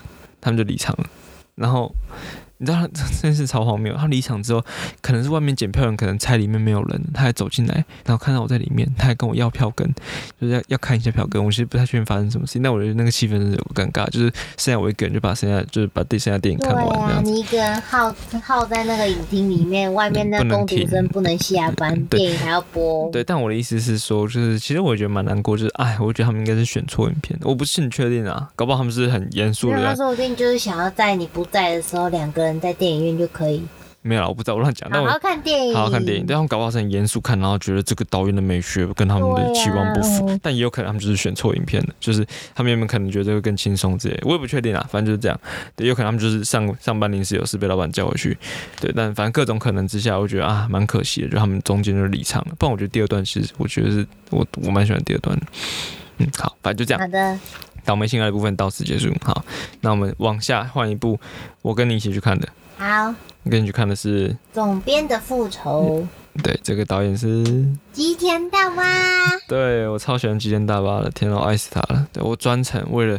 [0.48, 1.10] 他们就离场了，
[1.56, 1.94] 然后。
[2.60, 2.88] 你知道他
[3.22, 3.96] 真是超荒谬！
[3.96, 4.64] 他离场之后，
[5.02, 9.88] 可能是外面检票人可能猜里面没有人，他还走进来，然后看到我在里面，他还跟我要票根，
[10.42, 11.44] 就是要要看一下票根。
[11.44, 17.32] 我其实不太确定发生什么事情，但我觉得那个气氛真的有尴尬，就是剩下我一个人就把剩下就是把第剩下电影看完这啊，样子。
[17.32, 23.10] 你一个人耗耗在那个影厅里面，外面那工读停生不能下班，对电影还要播。
[23.12, 33.62] 对，但我的意思是说，就是其实我也觉得蛮难过，就是哎，我觉得他们应该是选错影片，我不是很确定啊，搞不好他们是很严肃因为他的，说不定就是想要在你不在的时候，两个人在电影院就可以。
[34.04, 40.40] 没有啦，我不知道，我乱讲，但我好好看电影，好好看电影，但他们搞不好是很严肃看，然后觉得这个导演的美学跟他们的期望不符，啊。
[40.42, 42.26] 但也有可能他们就是选错影片了，就是
[42.56, 45.38] 他们原本可能觉得这个更轻松之类的，我也不确定啊，反正就是这样，
[45.76, 48.38] 对，有可能他们就是上上班临时有事被老板叫回去，
[48.80, 55.46] 对，但反正各种可能之下，我觉得啊蛮可惜的，就他们中间就离场了，不然我觉得第二段其实我觉得是我我蛮喜欢第二段的，
[56.20, 57.02] 嗯，好，反正就这样。
[57.02, 57.40] 好的，
[57.88, 59.10] 倒霉性爱的部分到此结束。
[59.24, 59.46] 好，
[59.80, 61.18] 那我们往下换一部，
[61.62, 62.46] 我跟你一起去看的。
[62.78, 66.06] 好，我跟你去看的是，总编的复仇，
[66.44, 68.84] 对，这个导演是，吉田大巴，
[69.48, 72.06] 对我超喜欢吉田大巴的，天啊，我爱死他了。
[72.12, 73.18] 对我专程为了，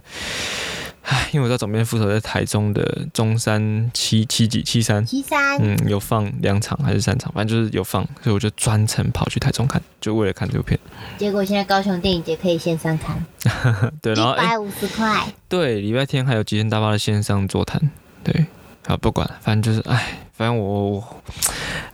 [1.03, 5.05] 唉，因为我知道总编副手在台中的中山七七几七三。
[5.07, 10.78] 七三，嗯，有放两场还是三场，反正就是有放，所以我就专程跑去台中看，就为了看这部片。
[11.16, 13.24] 结果现在高雄电影节可以线上看，
[14.03, 17.80] 对，然后哎、一百五十块，对，礼拜天还有吉田大巴的线上座谈，
[18.22, 18.46] 对，
[18.86, 21.22] 好不管，反正就是，哎，反正我，我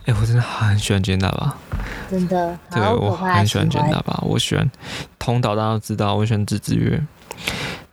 [0.06, 1.56] 哎、我真的很喜欢吉田大巴，
[2.10, 2.58] 真的？
[2.70, 4.04] 对我很喜欢吉田大欢。
[4.06, 4.68] 巴，我喜欢
[5.18, 7.00] 通导，大家都知道，我喜欢纸之月，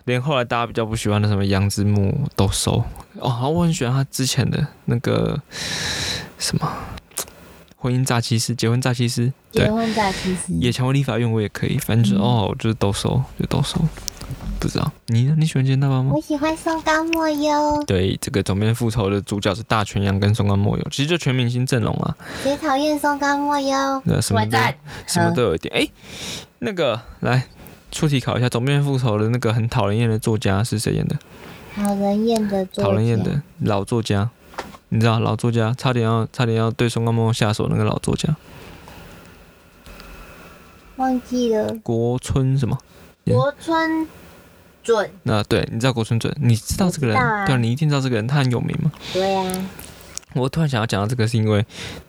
[0.05, 2.83] 连后来大家比较不喜欢的什么杨之木都收
[3.19, 5.39] 哦，我很喜欢他之前的那个
[6.37, 6.71] 什么
[7.75, 13.79] 婚姻诈欺师、结婚诈欺师，对结，婚在其实野蔷薇立法院我也可以，反正哦，就是都收，就都收。
[14.59, 15.35] 不知道你呢？
[15.39, 16.11] 你喜欢吉田大巴吗？
[16.13, 24.01] 我喜欢松冈莫优，对，这个总编复仇的主角是大泉洋跟松冈莫优，其实就全明星阵容啊，谁讨厌松冈莫优？
[24.05, 24.57] 那什么都，
[25.07, 25.73] 什么都有一点。
[25.75, 25.87] 哎、
[26.59, 27.43] 那个来
[27.91, 31.15] 出题考一下，总编复仇的那个很讨人厌的作家是谁演的？
[31.75, 34.29] 讨人厌的作家，讨人厌的老作家，
[34.89, 38.35] 你知道老作家差点要差点要对松冈莫友下手那个老作家
[40.97, 42.77] 忘记了，国村什么？
[43.25, 44.07] 嗯国村
[44.83, 46.35] 准，那对，你知道国村准？
[46.39, 47.15] 你知道这个人？
[47.45, 48.91] 对啊，你一定知道这个人，他很有名嘛。
[49.13, 49.45] 对啊，
[50.33, 51.63] 我突然想要讲到这个，是因为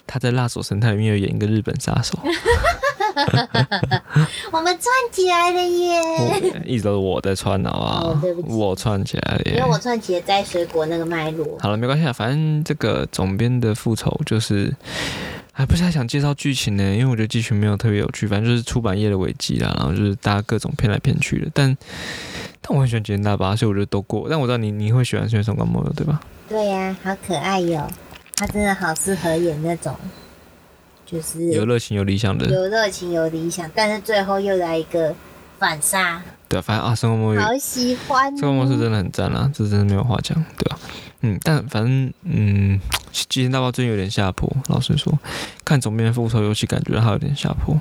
[0.07, 2.19] 他在《辣手神探》里面有演一个日本杀手，
[4.53, 6.63] 我们串起来了耶！
[6.65, 8.43] 一直都是我在串，好不好哦对不？
[8.43, 9.69] 起我串起来了耶因为。
[9.71, 14.75] 我串起了摘水果那个脉络，好了，没关系啊，反正这个总编的复仇就是，
[15.53, 21.51] 还不是太想介绍剧情呢，因为我觉得剧情没有特别有趣，反正就是出版业的危机啦，然后就是大家各种骗来骗去的。
[21.55, 21.77] 但
[22.61, 24.27] 但我很喜欢吉田大巴，所以我觉得都过。
[24.29, 26.21] 但我知道你你会喜欢孙松冈莫友对吧？
[26.49, 27.89] 对呀、好可爱哟、
[28.37, 29.97] 他真的好适合演那种，
[31.13, 35.15] 就是有热情有理想的，有热情有理想，但是最后又来一个
[35.59, 38.77] 反杀，对啊，反正啊，生活模式好喜欢、这个模式哦。
[38.79, 40.79] 真的很赞啊，这真的没有话讲，对吧、
[41.21, 42.81] 嗯，但反正嗯，
[43.13, 45.13] 吉田大巴最近有点下坡，老实说，
[45.67, 47.79] 看总编复仇，尤其感觉到他有点下坡。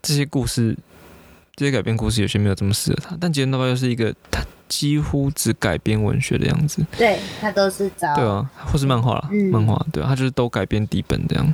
[0.00, 0.76] 这些故事，
[1.56, 11.52] 这些改编故事有些没有这么适合他，但吉田大巴又是一个他几乎只改编文学的样子，对他都是找对啊，或是漫画啦，嗯漫画对啊，他就是都改编底本这样。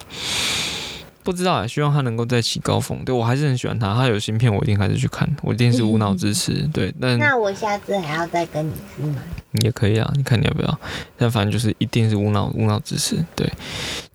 [1.23, 3.05] 不知道啊，希望他能够再起高峰。
[3.05, 6.67] 对我还是很喜欢他，他有新片我一定还是去看，我一定是无脑支持。
[6.73, 9.17] 对，但那我下次还要再跟你去买。
[9.53, 10.81] 你也可以啊，你看你要不要？
[11.19, 13.17] 但反正就是一定是无脑无脑支持。
[13.37, 13.47] 对，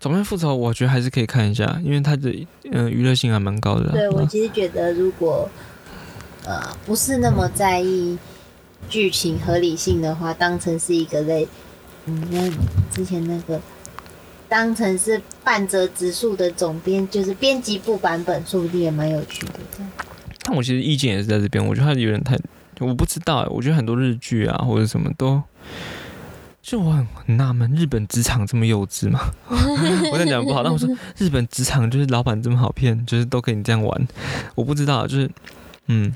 [0.00, 2.34] 总编复仇我觉得还是可以看一下，因为它的
[2.72, 3.92] 嗯娱乐性还蛮高的啦。
[3.92, 5.48] 对我啊其实觉得，如果
[6.44, 8.18] 呃不是那么在意
[8.88, 11.46] 剧情合理性的话，当成是一个类，
[12.06, 12.50] 嗯，那
[12.94, 13.60] 之前那个
[14.48, 19.54] 当成是半折直树的总编，就是编辑部版本，说不定也蛮有趣的。
[20.42, 22.38] 但我其实意见也是在这边，我觉得它有点太，
[22.80, 25.42] 我不知道欸，我觉得很多日剧啊或者什么都。
[26.62, 29.20] 就我很纳闷，日本职场这么幼稚吗？
[30.10, 34.08] 我在讲不好，但我说日本职场就是老板这么好骗，就是都可以这样玩。
[34.56, 35.30] 我不知道，就是
[35.86, 36.12] 嗯，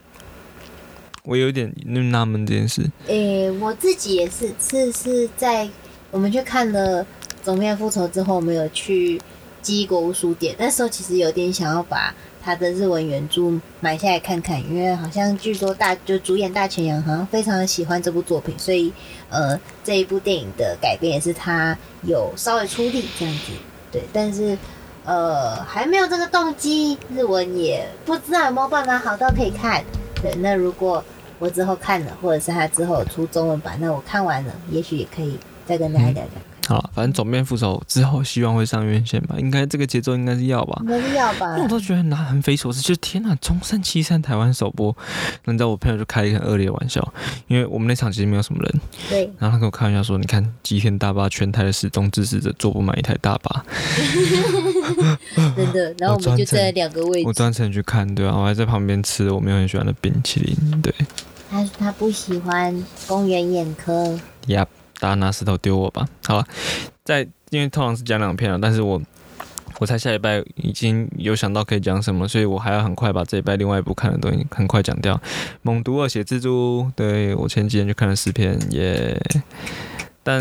[1.24, 1.72] 我有点
[2.10, 2.90] 纳闷这件事。
[3.06, 5.68] 诶、我自己也是，是是在
[6.10, 7.04] 我们去看了
[7.42, 9.20] 《总面复仇》之后，我们有去
[9.62, 18.90] 记忆国物书店，那时候其实有点想要把他的日文原著买下来看看，因为好像据说大就主演大泉洋好像非常喜欢这部作品，所以
[19.28, 23.52] 呃这一部电影的改编也是他有稍微出力这样子，
[23.92, 24.56] 对，但是
[25.04, 29.84] 呃还没有这个动机，日文也不知道有没有办法好到可以看，
[30.22, 31.02] 对，那如果
[31.38, 36.49] 我之后看了，或者是他之后出中文版，那我看完了，也许也可以再跟大家聊聊。
[36.70, 39.34] 好，反正总面副手之后，希望会上院线吧？
[39.40, 40.78] 应该这个节奏应该是要吧？
[40.82, 44.96] 应该是要吧因为我都觉得很很匪夷所思，就是天呐，中山七三台湾首播，
[45.44, 47.12] 那你知道我朋友就开了一个很恶劣的玩笑，
[47.48, 53.64] 因为我们那场其实没有什么人，对，然后他跟我开玩笑说，你看吉田大巴全台的始终支持者坐不满一台大巴，
[55.56, 55.92] 真的。
[55.98, 57.26] 然后我们就在两个位置。
[57.26, 60.94] 我专程去看，对啊，我还在旁边吃我没有很喜欢的冰淇淋，对，
[61.50, 64.16] 他他不喜欢公园眼科，
[64.46, 64.64] 呀、
[65.00, 66.06] 大家拿石头丢我吧。
[66.26, 66.46] 好了，
[67.02, 69.00] 在因为通常是讲两篇了，但是我
[69.78, 75.16] 我猜下礼拜已经有想到可以讲什么，所以我还要很快把这一拜另外一部看的东西很快讲掉。
[75.62, 79.20] 《猛毒二写蜘蛛》，对我前几天就看了四篇，耶、
[80.22, 80.40] 但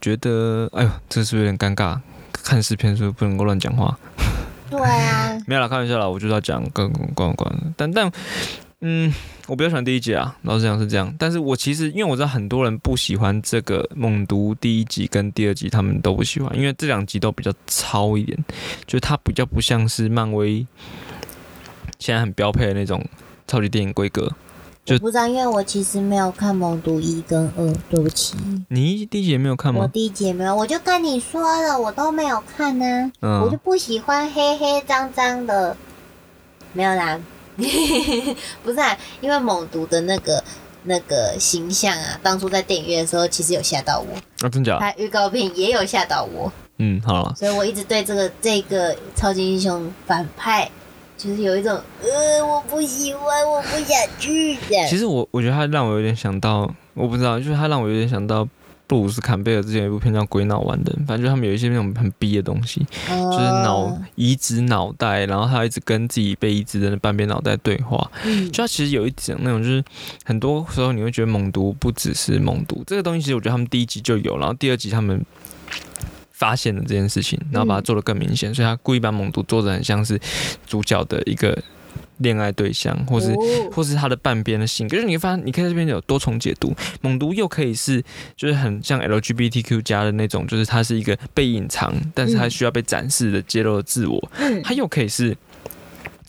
[0.00, 1.98] 觉得，哎呦，这是不是有点尴尬？
[2.42, 3.96] 看四篇是不是不能够乱讲话？
[4.68, 8.10] 对啊， 没有啦，开玩笑啦，我就是要讲跟关关，但但
[8.82, 9.12] 嗯，
[9.46, 11.14] 我比较喜欢第一集啊，老实讲是这样。
[11.18, 18.36] 但是我其实因为我知道很多人不喜欢这个《猛毒》第一集跟第二集，他们都不喜欢，因为这两集都比较糙一点，
[18.86, 20.66] 就是它比较不像是漫威
[21.98, 23.04] 现在很标配的那种
[23.46, 24.32] 超级电影规格。
[24.82, 28.34] 就我不知道，因为我其实没有看《猛毒》一跟二，对不起，
[28.68, 29.80] 你第一集也没有看吗？
[29.82, 35.76] 我第一集也没有，我就跟你说了，我都没有看呢、我就嗯，不喜欢黑黑脏脏的，
[36.72, 37.20] 没有啦，
[38.64, 40.42] 不是、啊，因为猛毒的那个
[40.84, 44.78] 那个形象啊，当初在电影院的时候，其实有吓到我，啊，真假？
[44.78, 50.70] 拍预告片也有吓到我，嗯，好了，所以我一直对这个这个超级英雄反派，
[51.18, 54.86] 就是有一种呃，我不喜欢，我不想去的。
[54.88, 58.48] 其实我我觉得他让我有点想到，我不知道，就是他让我有点想到
[58.90, 68.10] 布鲁斯坎贝尔之前有一部片叫《鬼脑玩的》，反正就他们有一些那种很逼的东西，就就是脑移植脑袋，然后他一直跟自己被移植的半边脑袋对话。
[68.24, 69.84] 嗯就他其实有一种那种，就是
[70.24, 75.24] 很多时候你会觉得猛毒不只是猛毒这个东西，其实我觉得他们第一集就有，然后第二集他们。
[76.32, 80.18] 发现了这件事情，然后把它做得更明显，所以他故意把猛毒做得很像是
[80.66, 81.62] 主角的一个
[82.20, 83.36] 恋爱对象，或是哦
[83.70, 86.74] 或是他的半边的性格，就是你会发现，你可以在这边有多重解读。
[87.02, 88.02] 猛毒又可以是，
[88.36, 94.30] 就是很像 LGBTQ 加的那种，就是它是一个被隐藏，但是它需要被展示的揭露的自我。
[94.38, 95.36] 嗯它又可以是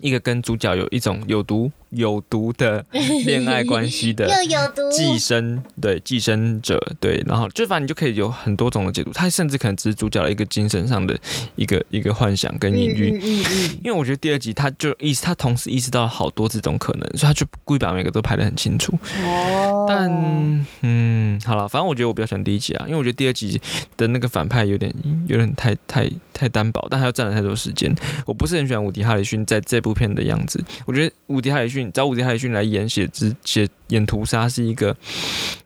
[0.02, 2.84] 一个跟主角有一种有毒有毒的
[3.26, 9.12] 恋爱关系的又有毒，寄生，对寄生者，对，然后就反正你就可以有很多种的解读。
[9.14, 11.18] 他甚至可能只是主角的一个精神上的
[11.56, 13.12] 一个一个幻想跟隐喻。
[13.12, 18.98] 嗯嗯嗯因为我觉得第二集他就意识，他同时意识到了好多这种可能，所以他就故意把每个都排的很清楚。
[19.18, 23.60] 嗯，哦，但嗯，好了，反正我觉得我比较喜欢第一集啊，因为我觉得第二集
[23.98, 24.94] 的那个反派有点
[25.28, 27.94] 有点太太太单薄，但他又占了太多时间。
[28.26, 30.64] 我不是很喜欢伍迪·哈里逊在这部片的样子。
[30.86, 34.96] 我觉得伍迪·哈里逊找伍迪·哈里逊来演写之写演屠杀是一个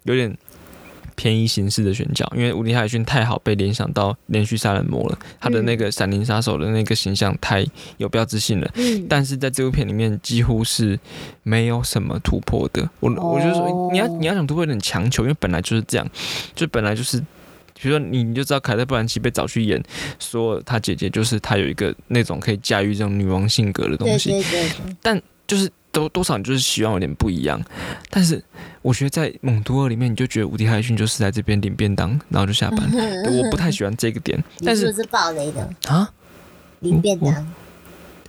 [0.03, 0.37] 有点。
[1.17, 8.69] 偏移形式的选角，因为伍迪·哈里逊太好被联想到连续杀人魔了，他的那个闪灵杀手的那个形象太有标志性了。
[8.75, 10.99] 嗯，但是在这部片里面几乎是
[11.41, 12.89] 没有什么突破的。
[12.99, 16.05] 我我就说，你要你要想突破有点强求，因为本来就是这样，
[16.53, 17.17] 就本来就是。
[17.79, 19.81] 比如说你，你就知道凯特·布兰奇被找去演，
[20.19, 27.59] 说她姐姐就是她有一个那种可以驾驭这种女王性格的东西，对对对但，就是多多少你就是希望有点不一样。
[28.09, 28.43] 但是
[28.81, 32.79] 我觉得在《猛毒二》里面，你就觉得伍迪·哈里逊就是在这边领便当，然后就下班。
[32.91, 35.69] 我不太喜欢这个点， 但是是暴雷的？
[35.87, 36.11] 啊，
[36.81, 37.47] 领便当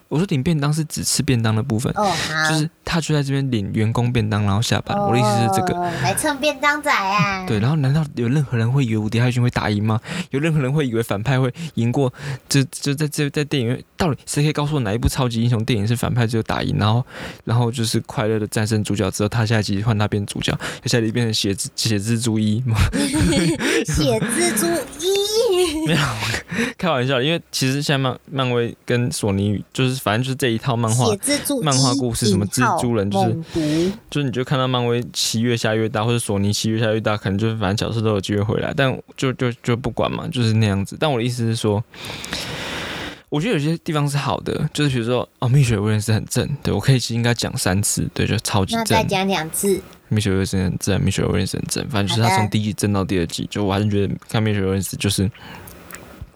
[0.08, 4.96] 我说领便当是只吃便当的部分，哦，好，就是他就在这边领员工便当，然后下班。
[4.96, 5.78] 我的意思是这个。
[5.78, 7.44] 哦，来蹭便当仔啊！
[7.46, 10.00] 对，然后难道有任何人会以为伍迪·哈里逊会打赢吗？
[10.30, 12.12] 有任何人会以为反派会赢过？
[12.48, 17.04] 就就在这在电影院，到底谁可以告诉我哪一部超级英雄电影是反派只有打赢，然后
[17.44, 22.76] 然后就是快乐的战胜主角之后，他下一集换他变主角，下一集变成血蜘血蜘蛛一吗？
[23.84, 24.66] 血蜘蛛
[25.00, 25.08] 一，
[25.86, 25.98] 没有
[26.78, 31.06] 开玩笑，因为其实现在漫漫威跟索尼就是反正就是这一套漫画
[31.62, 40.96] 漫画故事什么蜘蛛人就是就是你就看到漫威七月下越大，或者索尼七月下越大，可能就是反正角色都有机会回来，但就就就不管嘛，就是那样子。
[40.98, 41.82] 但我的意思是说，
[43.28, 48.80] 我觉得有些地方是好的，就是比如说哦，蜜雪威廉斯很正，对我可以其实应该讲三次，对，就超级正。
[48.80, 55.30] 那再讲两次，蜜雪威廉斯很正，蜜雪威廉斯很正，反正就是他从第一季正到第二季，就我还是觉得看蜜雪威廉斯就是。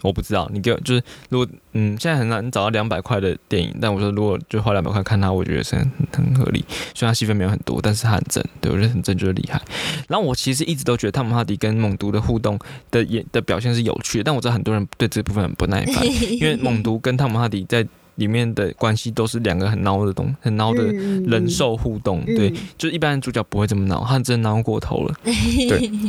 [0.02, 6.64] 我不知道，你给我就是如果嗯，现在很难找到两百块的电影，但我说如果就花两百块看它，我觉得是很很合理。
[6.94, 9.60] 虽然它戏份没有很多，但是它很正，对我觉得很正就是厉害。
[10.08, 12.58] 然后我其实一直都觉得汤姆哈迪跟猛毒的互动
[12.90, 17.86] 的演的表现是有趣的，但我知道很多人对这部分很不耐烦， 因为猛毒跟汤姆哈迪在
[18.16, 25.90] 里面的关系都是两个很孬的东很孬的嗯人兽互动，对，就是一般的主角不会这么孬，他真的孬过头了，对。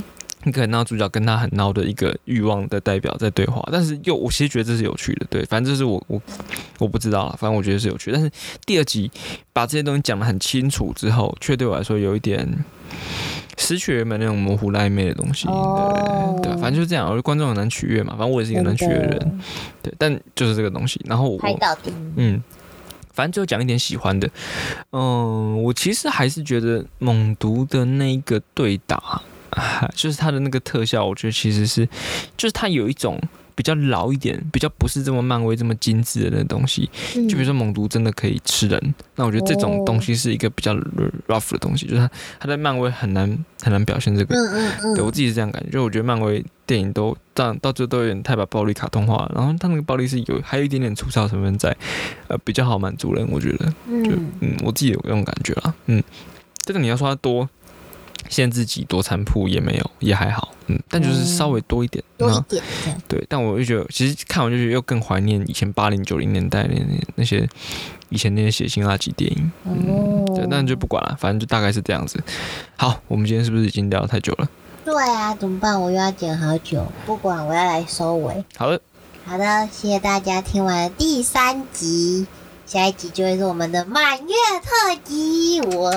[0.46, 6.22] 一个很孬主角跟他很闹的一个欲望的代表在对话，但是又我其实觉得这是有趣的，对，反正这是我我
[6.80, 8.12] 我不知道了，反正我觉得是有趣。
[8.12, 8.30] 但是
[8.66, 9.12] 第二集
[9.54, 12.48] 把这些东西讲得很清楚之后，却对我来说有一点
[13.58, 17.06] 失去原本那种模糊暧昧的东西，哦对对，反正就是这样。
[17.06, 19.40] 我觉得观众很难取悦嘛，反正我也是一个难取悦的人，
[19.84, 21.00] 对，但就是这个东西。
[21.06, 21.40] 然后我。
[22.16, 22.42] 嗯，
[23.14, 24.30] 反正就讲一点喜欢的。
[24.92, 29.22] 嗯，我其实还是觉得猛毒的那一个对打，
[29.52, 31.88] 啊 就是它的那个特效，我觉得其实是，
[32.36, 33.20] 就是它有一种。
[33.54, 37.28] 比较老一点，比较不是这么漫威这么精致的那东西，嗯。
[37.28, 40.74] 就比如说猛毒真的可以吃人，那我觉得这种东西是一个比较
[41.28, 43.30] rough 的东西，就是它它在漫威很难
[43.62, 51.76] 很难表现这个，嗯嗯嗯，对我自己是这样感觉，就我觉得漫威电影都到到最后都有点太把暴力卡通化了，然后它那个暴力是有还有一点点粗糙成分在，
[52.30, 54.32] 呃，比较好满足人，我觉得，就嗯。
[54.40, 56.02] 嗯，我自己有这种感觉啦，嗯，
[56.66, 57.48] 这个你要说它多
[58.30, 62.64] 限制级多残铺也没有，也还好，嗯，但就是稍微多一点，那多一点。
[63.08, 67.48] 对，但我就觉得，其实看完就觉得又更怀念以前八零九零年代那那那些
[68.10, 72.22] 以前那些血腥垃圾电影，哦，对，但就不管了，反正就大概是这样子。
[72.78, 74.50] 好，我们今天是不是已经聊得太久了？
[74.84, 75.80] 对啊，怎么办？
[75.80, 78.44] 我又要剪好久，不管，我要来收尾。
[78.58, 78.82] 好的，
[79.26, 82.26] 好的，谢谢大家听完第三集，
[82.72, 85.60] 下一集就会是我们的满月特辑。
[85.76, 85.92] 哇，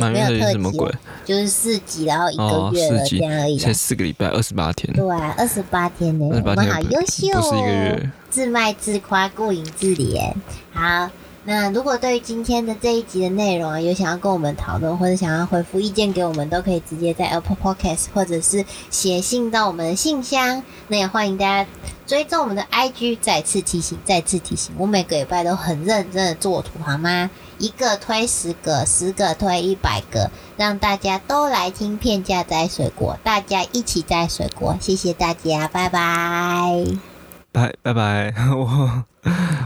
[0.00, 0.92] 满月特辑没有特辑是什么鬼？
[1.24, 3.72] 就是四集，然后一哦个月了四集这样而已啦才。
[3.72, 8.00] 四个礼拜，二十八天，对啊，二十八天呢，我28们好优秀哦。
[8.28, 10.32] 自卖自夸，顾影自怜。
[10.72, 11.08] 好，
[11.44, 20.62] 那如果对于今天的这一集的内容啊，有想要跟我们讨论，或者想要回复意见给我们，都可以直接在 Apple Podcast 或者是写信到我们的信箱。
[20.86, 21.68] 那也欢迎大家
[22.06, 23.18] 追踪我们的 IG。
[23.20, 27.28] 再次提醒，再次提醒，我每个礼拜都很认真的做图，好吗？
[27.58, 34.76] 一个推十个，十个推一百个，让大家都来听片价摘水果，大家一起摘水果。
[34.80, 37.11] 谢谢大家，拜拜。
[37.52, 39.04] 拜拜拜，我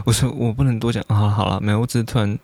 [0.05, 2.37] 我说我不能多讲，好了好了，没有，我只是突然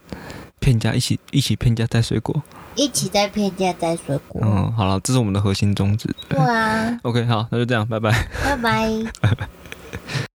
[0.60, 2.42] 骗家一起一起骗家带水果，
[2.76, 4.42] 一起在骗家摘水果。
[4.44, 6.10] 嗯，好了，这是我们的核心宗旨。
[6.30, 8.12] 对啊， OK，好，那就这样，拜拜
[8.44, 9.04] 拜拜。
[9.22, 9.48] 拜拜。